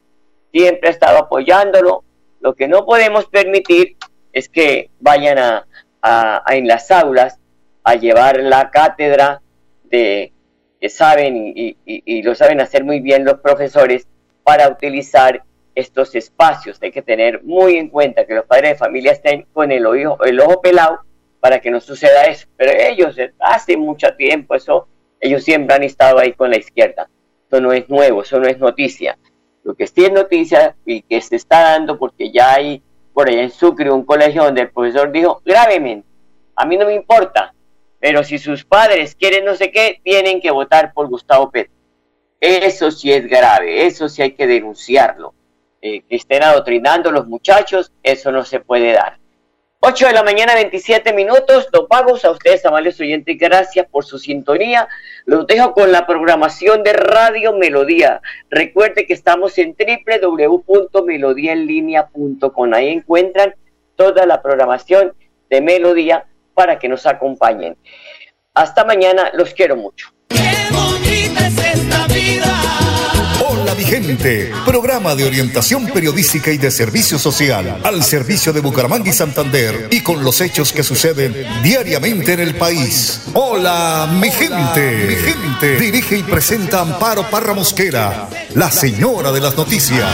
siempre 0.51 0.89
ha 0.89 0.91
estado 0.91 1.19
apoyándolo. 1.19 2.03
Lo 2.41 2.53
que 2.53 2.67
no 2.67 2.85
podemos 2.85 3.27
permitir 3.27 3.95
es 4.33 4.49
que 4.49 4.89
vayan 4.99 5.37
a- 5.37 5.65
a 6.01 6.43
en 6.55 6.67
las 6.67 6.91
aulas 6.91 7.37
a 7.83 7.95
llevar 7.95 8.39
la 8.41 8.69
cátedra 8.71 9.41
de 9.85 10.33
que 10.79 10.89
saben 10.89 11.53
y, 11.55 12.21
lo 12.23 12.35
saben 12.35 12.61
hacer 12.61 12.83
muy 12.83 12.99
bien 12.99 13.25
los 13.25 13.39
profesores 13.39 14.07
para 14.43 14.69
utilizar 14.69 15.43
estos 15.73 16.15
espacios. 16.15 16.77
Hay 16.81 16.91
que 16.91 17.01
tener 17.01 17.43
muy 17.43 17.75
en 17.75 17.89
cuenta 17.89 18.25
que 18.25 18.35
los 18.35 18.45
padres 18.45 18.71
de 18.71 18.75
familia 18.77 19.11
estén 19.11 19.45
con 19.53 19.71
el 19.71 19.85
ojo, 19.85 20.23
el 20.23 20.41
pelado 20.61 20.99
para 21.39 21.59
que 21.59 21.71
no 21.71 21.79
suceda 21.79 22.25
eso. 22.25 22.47
Pero 22.57 22.71
ellos 22.71 23.17
eh, 23.17 23.33
hace 23.39 23.77
mucho 23.77 24.15
tiempo 24.15 24.55
eso, 24.55 24.87
ellos 25.19 25.43
siempre 25.43 25.75
han 25.75 25.83
estado 25.83 26.19
ahí 26.19 26.33
con 26.33 26.49
la 26.49 26.57
izquierda. 26.57 27.09
Eso 27.47 27.61
no 27.61 27.71
es 27.71 27.89
nuevo, 27.89 28.21
eso 28.21 28.39
no 28.39 28.47
es 28.47 28.59
noticia. 28.59 29.17
Lo 29.63 29.73
que 29.73 29.87
sí 29.87 30.05
es 30.05 30.11
noticia 30.11 30.75
y 30.85 31.01
que 31.01 31.21
se 31.21 31.35
está 31.35 31.61
dando 31.61 31.97
porque 31.97 32.31
ya 32.31 32.53
hay 32.53 32.83
por 33.15 33.29
allá 33.29 33.43
en 33.43 33.49
Sucre 33.49 33.89
un 33.89 34.05
colegio 34.05 34.43
donde 34.43 34.61
el 34.61 34.71
profesor 34.71 35.11
dijo 35.11 35.41
gravemente, 35.45 36.07
a 36.55 36.65
mí 36.65 36.77
no 36.77 36.85
me 36.85 36.93
importa, 36.93 37.54
pero 37.99 38.23
si 38.23 38.37
sus 38.37 38.65
padres 38.65 39.15
quieren 39.15 39.45
no 39.45 39.55
sé 39.55 39.71
qué, 39.71 39.99
tienen 40.03 40.41
que 40.41 40.51
votar 40.51 40.93
por 40.93 41.07
Gustavo 41.07 41.51
Petro. 41.51 41.73
Eso 42.39 42.91
sí 42.91 43.11
es 43.11 43.27
grave, 43.27 43.85
eso 43.85 44.09
sí 44.09 44.21
hay 44.21 44.33
que 44.33 44.47
denunciarlo. 44.47 45.33
Eh, 45.81 46.01
que 46.09 46.15
estén 46.15 46.43
adoctrinando 46.43 47.11
los 47.11 47.27
muchachos, 47.27 47.91
eso 48.01 48.31
no 48.31 48.43
se 48.43 48.59
puede 48.59 48.93
dar. 48.93 49.19
8 49.87 50.07
de 50.07 50.13
la 50.13 50.23
mañana, 50.23 50.55
27 50.55 51.13
minutos. 51.13 51.69
Los 51.71 51.85
pagos 51.85 52.25
a 52.25 52.31
ustedes, 52.31 52.65
amables 52.65 52.99
oyentes, 52.99 53.37
gracias 53.37 53.85
por 53.87 54.03
su 54.03 54.17
sintonía. 54.17 54.87
Los 55.25 55.45
dejo 55.45 55.73
con 55.73 55.91
la 55.91 56.07
programación 56.07 56.81
de 56.81 56.93
Radio 56.93 57.53
Melodía. 57.53 58.19
Recuerde 58.49 59.05
que 59.05 59.13
estamos 59.13 59.59
en 59.59 59.75
www.melodiaenlinea.com. 59.77 62.73
Ahí 62.73 62.89
encuentran 62.89 63.53
toda 63.95 64.25
la 64.25 64.41
programación 64.41 65.13
de 65.51 65.61
Melodía 65.61 66.25
para 66.55 66.79
que 66.79 66.89
nos 66.89 67.05
acompañen. 67.05 67.77
Hasta 68.55 68.85
mañana, 68.85 69.29
los 69.33 69.53
quiero 69.53 69.75
mucho. 69.75 70.07
Qué 70.29 70.55
bonita 70.71 71.47
es 71.47 71.57
esta 71.57 72.07
vida. 72.07 72.75
Hola 73.47 73.75
mi 73.75 73.83
gente, 73.83 74.51
programa 74.65 75.13
de 75.13 75.25
orientación 75.25 75.87
periodística 75.87 76.51
y 76.51 76.57
de 76.57 76.71
servicio 76.71 77.19
social 77.19 77.81
al 77.83 78.01
servicio 78.01 78.53
de 78.53 78.61
Bucaramanga 78.61 79.09
y 79.09 79.13
Santander 79.13 79.89
y 79.91 80.01
con 80.01 80.23
los 80.23 80.39
hechos 80.39 80.71
que 80.71 80.83
suceden 80.83 81.35
diariamente 81.61 82.33
en 82.33 82.39
el 82.39 82.55
país. 82.55 83.23
Hola 83.33 84.09
mi 84.19 84.31
gente, 84.31 85.05
mi 85.07 85.15
gente, 85.15 85.75
dirige 85.77 86.17
y 86.17 86.23
presenta 86.23 86.79
Amparo 86.79 87.29
Parra 87.29 87.53
Mosquera, 87.53 88.29
la 88.53 88.71
señora 88.71 89.31
de 89.33 89.41
las 89.41 89.57
noticias. 89.57 90.09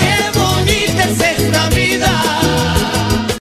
Qué 0.00 0.38
bonita 0.38 1.04
es 1.04 1.20
esta 1.20 1.68
vida. 1.68 1.83